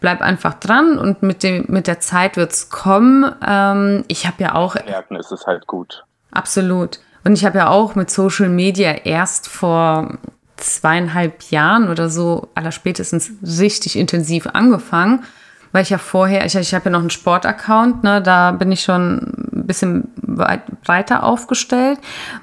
bleib 0.00 0.20
einfach 0.20 0.54
dran 0.54 0.98
und 0.98 1.22
mit, 1.22 1.44
dem, 1.44 1.66
mit 1.68 1.86
der 1.86 2.00
Zeit 2.00 2.36
wird 2.36 2.50
es 2.50 2.70
kommen. 2.70 3.32
Ähm, 3.46 4.04
ich 4.08 4.26
habe 4.26 4.42
ja 4.42 4.56
auch. 4.56 4.74
Merken 4.74 5.14
ist 5.14 5.30
es 5.30 5.46
halt 5.46 5.68
gut. 5.68 6.04
Absolut. 6.32 6.98
Und 7.22 7.34
ich 7.34 7.44
habe 7.44 7.58
ja 7.58 7.68
auch 7.68 7.94
mit 7.94 8.10
Social 8.10 8.48
Media 8.48 8.90
erst 9.04 9.46
vor 9.46 10.18
zweieinhalb 10.56 11.44
Jahren 11.50 11.88
oder 11.88 12.08
so 12.08 12.48
allerspätestens 12.56 13.30
richtig 13.60 13.96
intensiv 13.96 14.48
angefangen, 14.48 15.24
weil 15.72 15.82
ich 15.82 15.90
ja 15.90 15.98
vorher, 15.98 16.44
ich, 16.44 16.54
ich 16.54 16.74
habe 16.74 16.86
ja 16.86 16.90
noch 16.90 17.00
einen 17.00 17.10
Sportaccount, 17.10 18.04
ne, 18.04 18.22
da 18.22 18.52
bin 18.52 18.70
ich 18.70 18.82
schon 18.82 19.50
ein 19.52 19.66
bisschen 19.66 20.08
breiter 20.84 21.22
aufgestellt. 21.24 21.98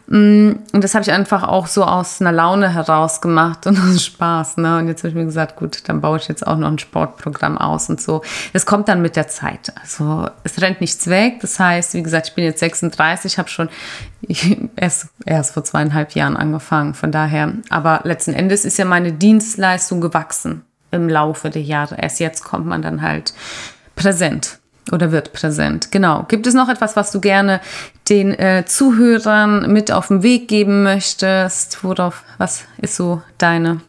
Mm, 0.08 0.54
und 0.74 0.84
das 0.84 0.96
habe 0.96 1.04
ich 1.04 1.12
einfach 1.12 1.44
auch 1.44 1.68
so 1.68 1.84
aus 1.84 2.22
einer 2.22 2.32
Laune 2.32 2.74
heraus 2.74 3.22
gemacht 3.22 3.68
und 3.68 3.80
aus 3.84 4.04
Spaß. 4.04 4.58
Ne? 4.58 4.80
Und 4.80 4.88
jetzt 4.88 5.02
habe 5.02 5.10
ich 5.10 5.16
mir 5.16 5.26
gesagt, 5.26 5.56
gut, 5.56 5.88
dann 5.88 6.02
baue 6.02 6.18
ich 6.18 6.28
jetzt 6.28 6.46
auch 6.46 6.58
noch 6.58 6.68
ein 6.68 6.80
Sportprogramm 6.80 7.58
aus 7.58 7.90
und 7.90 8.02
so. 8.02 8.22
Das 8.54 8.66
kommt 8.66 8.88
dann 8.88 9.02
mit 9.02 9.16
der 9.16 9.28
Zeit. 9.28 9.74
Also 9.82 10.28
es 10.44 10.62
rennt 10.62 10.82
nichts 10.82 11.08
weg. 11.08 11.40
Das 11.42 11.60
heißt, 11.60 11.94
wie 11.94 12.04
gesagt, 12.04 12.30
ich 12.30 12.36
bin 12.36 12.44
jetzt 12.44 12.60
36, 12.60 13.38
habe 13.38 13.50
schon 13.50 13.70
erst, 14.76 15.10
erst 15.26 15.54
vor 15.54 15.64
zweieinhalb 15.64 16.14
Jahren 16.14 16.38
angefangen. 16.38 16.94
Von 16.94 17.12
daher, 17.12 17.54
aber 17.70 18.02
letzten 18.04 18.34
Endes 18.34 18.66
ist 18.66 18.78
ja 18.78 18.86
meine 18.86 19.12
Dienstleistung 19.12 20.02
gewachsen 20.02 20.64
im 20.92 21.10
Laufe 21.10 21.50
der 21.50 21.62
Jahre. 21.62 21.98
Erst 22.00 22.20
jetzt 22.20 22.44
kommt 22.44 22.66
man 22.66 22.82
dann 22.82 23.02
halt 23.02 23.34
präsent 23.96 24.60
oder 24.92 25.12
wird 25.12 25.34
präsent. 25.34 25.92
Genau. 25.92 26.24
Gibt 26.24 26.48
es 26.48 26.54
noch 26.54 26.70
etwas, 26.70 26.96
was 26.96 27.12
du 27.12 27.20
gerne 27.20 27.62
den 28.10 28.34
äh, 28.34 28.66
Zuhörern 28.66 29.72
mit 29.72 29.92
auf 29.92 30.08
den 30.08 30.24
Weg 30.24 30.48
geben 30.48 30.84
möchtest? 30.84 31.84
Worauf, 31.84 32.24
was 32.38 32.66
ist 32.78 32.96
so 32.96 33.22
deine 33.38 33.82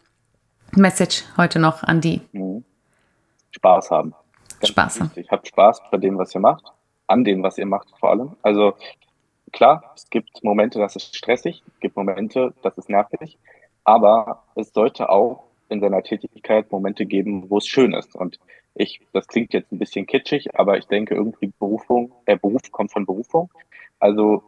Message 0.72 1.24
heute 1.36 1.58
noch 1.58 1.82
an 1.82 2.00
die? 2.00 2.20
Mhm. 2.32 2.64
Spaß 3.52 3.90
haben. 3.90 4.14
Ganz 4.60 4.68
Spaß 4.68 5.00
haben. 5.00 5.10
Habt 5.30 5.48
Spaß 5.48 5.82
bei 5.90 5.98
dem, 5.98 6.18
was 6.18 6.34
ihr 6.34 6.40
macht, 6.40 6.64
an 7.06 7.24
dem, 7.24 7.42
was 7.42 7.58
ihr 7.58 7.66
macht 7.66 7.88
vor 7.98 8.10
allem. 8.10 8.36
Also 8.42 8.74
klar, 9.52 9.92
es 9.96 10.08
gibt 10.10 10.42
Momente, 10.44 10.78
das 10.78 10.96
ist 10.96 11.16
stressig, 11.16 11.62
es 11.66 11.80
gibt 11.80 11.96
Momente, 11.96 12.54
das 12.62 12.76
ist 12.78 12.88
nervig, 12.88 13.38
aber 13.84 14.44
es 14.54 14.72
sollte 14.72 15.08
auch 15.08 15.49
in 15.70 15.80
seiner 15.80 16.02
Tätigkeit 16.02 16.70
Momente 16.70 17.06
geben, 17.06 17.48
wo 17.48 17.58
es 17.58 17.66
schön 17.66 17.92
ist. 17.92 18.14
Und 18.14 18.38
ich, 18.74 19.00
das 19.12 19.26
klingt 19.26 19.52
jetzt 19.52 19.72
ein 19.72 19.78
bisschen 19.78 20.06
kitschig, 20.06 20.54
aber 20.54 20.78
ich 20.78 20.86
denke 20.86 21.14
irgendwie 21.14 21.52
Berufung, 21.58 22.12
der 22.26 22.36
Beruf 22.36 22.62
kommt 22.70 22.92
von 22.92 23.06
Berufung. 23.06 23.50
Also 23.98 24.42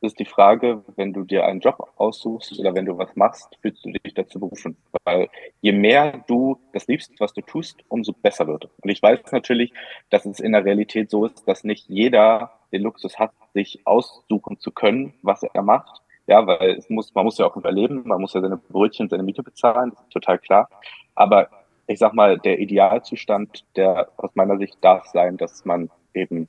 ist 0.00 0.18
die 0.18 0.24
Frage, 0.24 0.84
wenn 0.96 1.12
du 1.12 1.24
dir 1.24 1.44
einen 1.44 1.60
Job 1.60 1.92
aussuchst 1.96 2.58
oder 2.58 2.74
wenn 2.74 2.86
du 2.86 2.96
was 2.98 3.14
machst, 3.16 3.58
fühlst 3.60 3.84
du 3.84 3.90
dich 3.90 4.14
dazu 4.14 4.38
berufen. 4.38 4.76
Weil 5.04 5.28
je 5.60 5.72
mehr 5.72 6.24
du 6.28 6.58
das 6.72 6.86
liebst, 6.86 7.12
was 7.18 7.32
du 7.32 7.40
tust, 7.40 7.80
umso 7.88 8.12
besser 8.12 8.46
wird. 8.46 8.68
Und 8.80 8.90
ich 8.90 9.02
weiß 9.02 9.32
natürlich, 9.32 9.72
dass 10.10 10.24
es 10.24 10.40
in 10.40 10.52
der 10.52 10.64
Realität 10.64 11.10
so 11.10 11.26
ist, 11.26 11.46
dass 11.48 11.64
nicht 11.64 11.88
jeder 11.88 12.52
den 12.72 12.82
Luxus 12.82 13.18
hat, 13.18 13.32
sich 13.54 13.80
aussuchen 13.86 14.60
zu 14.60 14.70
können, 14.70 15.14
was 15.22 15.42
er 15.42 15.62
macht. 15.62 16.02
Ja, 16.28 16.46
weil 16.46 16.72
es 16.72 16.90
muss, 16.90 17.14
man 17.14 17.24
muss 17.24 17.38
ja 17.38 17.46
auch 17.46 17.56
überleben, 17.56 18.02
man 18.04 18.20
muss 18.20 18.34
ja 18.34 18.42
seine 18.42 18.58
Brötchen, 18.58 19.08
seine 19.08 19.22
Miete 19.22 19.42
bezahlen, 19.42 19.90
das 19.90 20.00
ist 20.02 20.12
total 20.12 20.38
klar. 20.38 20.68
Aber 21.14 21.48
ich 21.86 21.98
sag 21.98 22.12
mal, 22.12 22.38
der 22.38 22.58
Idealzustand, 22.58 23.64
der 23.76 24.10
aus 24.18 24.30
meiner 24.34 24.58
Sicht 24.58 24.76
darf 24.82 25.06
sein, 25.06 25.38
dass 25.38 25.64
man 25.64 25.90
eben 26.12 26.46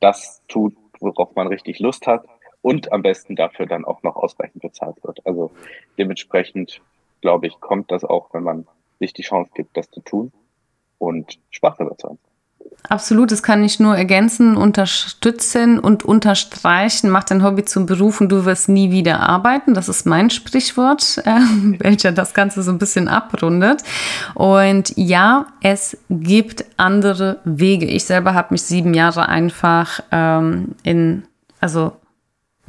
das 0.00 0.42
tut, 0.48 0.76
worauf 1.00 1.34
man 1.34 1.46
richtig 1.46 1.78
Lust 1.80 2.06
hat 2.06 2.26
und 2.60 2.92
am 2.92 3.00
besten 3.00 3.34
dafür 3.34 3.64
dann 3.64 3.86
auch 3.86 4.02
noch 4.02 4.16
ausreichend 4.16 4.60
bezahlt 4.60 5.02
wird. 5.02 5.26
Also 5.26 5.50
dementsprechend, 5.96 6.82
glaube 7.22 7.46
ich, 7.46 7.58
kommt 7.58 7.90
das 7.90 8.04
auch, 8.04 8.34
wenn 8.34 8.42
man 8.42 8.66
sich 8.98 9.14
die 9.14 9.22
Chance 9.22 9.50
gibt, 9.54 9.78
das 9.78 9.90
zu 9.90 10.02
tun 10.02 10.30
und 10.98 11.38
Spaß 11.50 11.78
dabei 11.78 11.94
zu 11.94 12.10
haben. 12.10 12.18
Absolut, 12.88 13.30
das 13.30 13.42
kann 13.44 13.62
ich 13.62 13.78
nur 13.78 13.96
ergänzen, 13.96 14.56
unterstützen 14.56 15.78
und 15.78 16.04
unterstreichen. 16.04 17.10
Mach 17.10 17.22
dein 17.24 17.44
Hobby 17.44 17.64
zum 17.64 17.86
Beruf 17.86 18.20
und 18.20 18.28
du 18.30 18.44
wirst 18.44 18.68
nie 18.68 18.90
wieder 18.90 19.20
arbeiten. 19.20 19.72
Das 19.72 19.88
ist 19.88 20.04
mein 20.04 20.30
Sprichwort, 20.30 21.18
äh, 21.24 21.40
welcher 21.78 22.12
das 22.12 22.34
Ganze 22.34 22.62
so 22.62 22.72
ein 22.72 22.78
bisschen 22.78 23.08
abrundet. 23.08 23.82
Und 24.34 24.92
ja, 24.96 25.46
es 25.62 25.96
gibt 26.10 26.64
andere 26.76 27.38
Wege. 27.44 27.86
Ich 27.86 28.04
selber 28.04 28.34
habe 28.34 28.48
mich 28.50 28.62
sieben 28.62 28.94
Jahre 28.94 29.28
einfach 29.28 30.00
ähm, 30.10 30.74
in, 30.82 31.22
also 31.60 31.92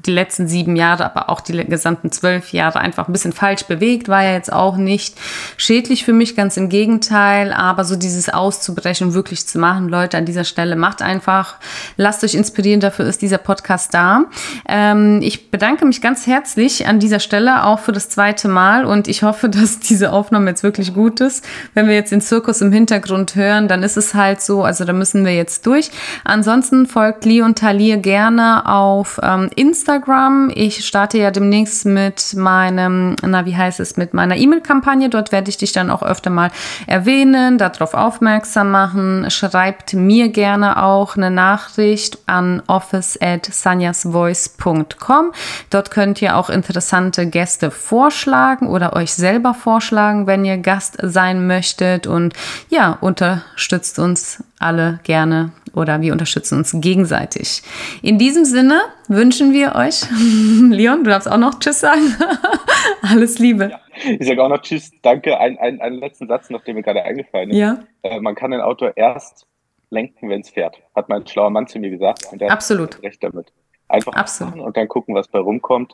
die 0.05 0.11
letzten 0.11 0.47
sieben 0.47 0.75
Jahre, 0.75 1.05
aber 1.05 1.29
auch 1.29 1.39
die 1.39 1.53
gesamten 1.65 2.11
zwölf 2.11 2.51
Jahre 2.51 2.79
einfach 2.79 3.07
ein 3.07 3.13
bisschen 3.13 3.31
falsch 3.31 3.63
bewegt, 3.65 4.09
war 4.09 4.23
ja 4.23 4.33
jetzt 4.33 4.51
auch 4.51 4.75
nicht 4.75 5.17
schädlich 5.55 6.03
für 6.03 6.13
mich, 6.13 6.35
ganz 6.35 6.57
im 6.57 6.69
Gegenteil, 6.69 7.53
aber 7.53 7.85
so 7.85 7.95
dieses 7.95 8.29
auszubrechen, 8.29 9.13
wirklich 9.13 9.47
zu 9.47 9.59
machen, 9.59 9.87
Leute 9.87 10.17
an 10.17 10.25
dieser 10.25 10.43
Stelle, 10.43 10.75
macht 10.75 11.01
einfach, 11.01 11.55
lasst 11.95 12.23
euch 12.23 12.33
inspirieren, 12.33 12.81
dafür 12.81 13.05
ist 13.05 13.21
dieser 13.21 13.37
Podcast 13.37 13.93
da. 13.93 14.25
Ähm, 14.67 15.21
ich 15.21 15.51
bedanke 15.51 15.85
mich 15.85 16.01
ganz 16.01 16.27
herzlich 16.27 16.85
an 16.85 16.99
dieser 16.99 17.19
Stelle 17.19 17.65
auch 17.65 17.79
für 17.79 17.93
das 17.93 18.09
zweite 18.09 18.47
Mal 18.49 18.85
und 18.85 19.07
ich 19.07 19.23
hoffe, 19.23 19.49
dass 19.53 19.79
diese 19.79 20.11
Aufnahme 20.11 20.49
jetzt 20.49 20.63
wirklich 20.63 20.93
gut 20.93 21.21
ist. 21.21 21.45
Wenn 21.73 21.87
wir 21.87 21.95
jetzt 21.95 22.11
den 22.11 22.21
Zirkus 22.21 22.59
im 22.61 22.71
Hintergrund 22.73 23.35
hören, 23.35 23.67
dann 23.67 23.83
ist 23.83 23.95
es 23.95 24.13
halt 24.13 24.41
so, 24.41 24.63
also 24.63 24.83
da 24.83 24.91
müssen 24.91 25.23
wir 25.23 25.33
jetzt 25.33 25.65
durch. 25.65 25.91
Ansonsten 26.25 26.87
folgt 26.87 27.23
Leon 27.23 27.55
Talier 27.55 27.97
gerne 27.97 28.67
auf 28.67 29.19
ähm, 29.23 29.49
Instagram 29.55 29.92
Instagram. 29.93 30.51
Ich 30.55 30.85
starte 30.85 31.17
ja 31.17 31.29
demnächst 31.29 31.85
mit 31.85 32.33
meinem, 32.35 33.15
na, 33.21 33.45
wie 33.45 33.55
heißt 33.55 33.79
es, 33.79 33.95
mit 33.95 34.13
meiner 34.13 34.35
E-Mail-Kampagne. 34.35 35.09
Dort 35.09 35.31
werde 35.31 35.49
ich 35.49 35.57
dich 35.57 35.71
dann 35.71 35.91
auch 35.91 36.01
öfter 36.01 36.29
mal 36.29 36.49
erwähnen, 36.87 37.57
darauf 37.57 37.93
aufmerksam 37.93 38.71
machen. 38.71 39.29
Schreibt 39.29 39.93
mir 39.93 40.29
gerne 40.29 40.81
auch 40.81 41.15
eine 41.15 41.29
Nachricht 41.29 42.17
an 42.25 42.63
office 42.67 43.19
at 43.21 43.45
sanyasvoice.com. 43.45 45.31
Dort 45.69 45.91
könnt 45.91 46.21
ihr 46.21 46.37
auch 46.37 46.49
interessante 46.49 47.27
Gäste 47.27 47.69
vorschlagen 47.69 48.67
oder 48.67 48.93
euch 48.93 49.13
selber 49.13 49.53
vorschlagen, 49.53 50.27
wenn 50.27 50.43
ihr 50.43 50.57
Gast 50.57 50.97
sein 51.01 51.45
möchtet. 51.45 52.07
Und 52.07 52.33
ja, 52.69 52.97
unterstützt 52.99 53.99
uns 53.99 54.43
alle 54.59 54.99
gerne 55.03 55.51
oder 55.73 56.01
wir 56.01 56.11
unterstützen 56.11 56.57
uns 56.57 56.75
gegenseitig. 56.79 57.61
In 58.01 58.17
diesem 58.17 58.45
Sinne 58.45 58.81
wünschen 59.07 59.53
wir 59.53 59.75
euch, 59.75 60.03
Leon, 60.69 61.03
du 61.03 61.09
darfst 61.09 61.29
auch 61.29 61.37
noch 61.37 61.59
Tschüss 61.59 61.79
sagen. 61.79 62.15
Alles 63.01 63.39
Liebe. 63.39 63.71
Ja, 63.71 63.79
ich 64.19 64.27
sage 64.27 64.43
auch 64.43 64.49
noch 64.49 64.61
Tschüss, 64.61 64.91
danke. 65.01 65.39
Ein, 65.39 65.57
ein, 65.57 65.81
einen 65.81 65.97
letzten 65.97 66.27
Satz 66.27 66.49
noch, 66.49 66.63
der 66.63 66.73
mir 66.73 66.83
gerade 66.83 67.03
eingefallen 67.03 67.51
ist. 67.51 67.57
Ja. 67.57 67.83
Äh, 68.03 68.19
man 68.19 68.35
kann 68.35 68.53
ein 68.53 68.61
Auto 68.61 68.89
erst 68.95 69.47
lenken, 69.89 70.29
wenn 70.29 70.41
es 70.41 70.49
fährt. 70.49 70.77
Hat 70.95 71.09
mein 71.09 71.25
schlauer 71.25 71.49
Mann 71.49 71.67
zu 71.67 71.79
mir 71.79 71.89
gesagt. 71.89 72.27
Und 72.31 72.41
der 72.41 72.51
Absolut. 72.51 72.95
Hat 72.95 73.03
recht 73.03 73.23
damit. 73.23 73.51
Einfach 73.87 74.13
Absolut. 74.13 74.59
und 74.59 74.75
dann 74.77 74.87
gucken, 74.87 75.15
was 75.15 75.27
bei 75.27 75.39
rumkommt. 75.39 75.93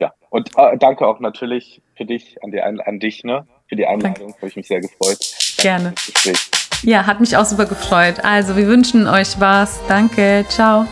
Ja, 0.00 0.12
und 0.30 0.50
äh, 0.56 0.76
danke 0.78 1.06
auch 1.06 1.20
natürlich 1.20 1.82
für 1.94 2.04
dich, 2.06 2.42
an, 2.42 2.50
die, 2.50 2.60
an, 2.60 2.80
an 2.80 2.98
dich, 2.98 3.22
ne? 3.22 3.46
Für 3.68 3.76
die 3.76 3.86
Einladung, 3.86 4.34
habe 4.34 4.48
ich 4.48 4.56
mich 4.56 4.66
sehr 4.66 4.80
gefreut. 4.80 5.18
Gerne. 5.58 5.94
Ja, 6.82 7.06
hat 7.06 7.20
mich 7.20 7.36
auch 7.36 7.44
super 7.44 7.66
gefreut. 7.66 8.24
Also, 8.24 8.56
wir 8.56 8.66
wünschen 8.66 9.06
euch 9.06 9.38
was. 9.38 9.80
Danke, 9.88 10.44
ciao. 10.48 10.86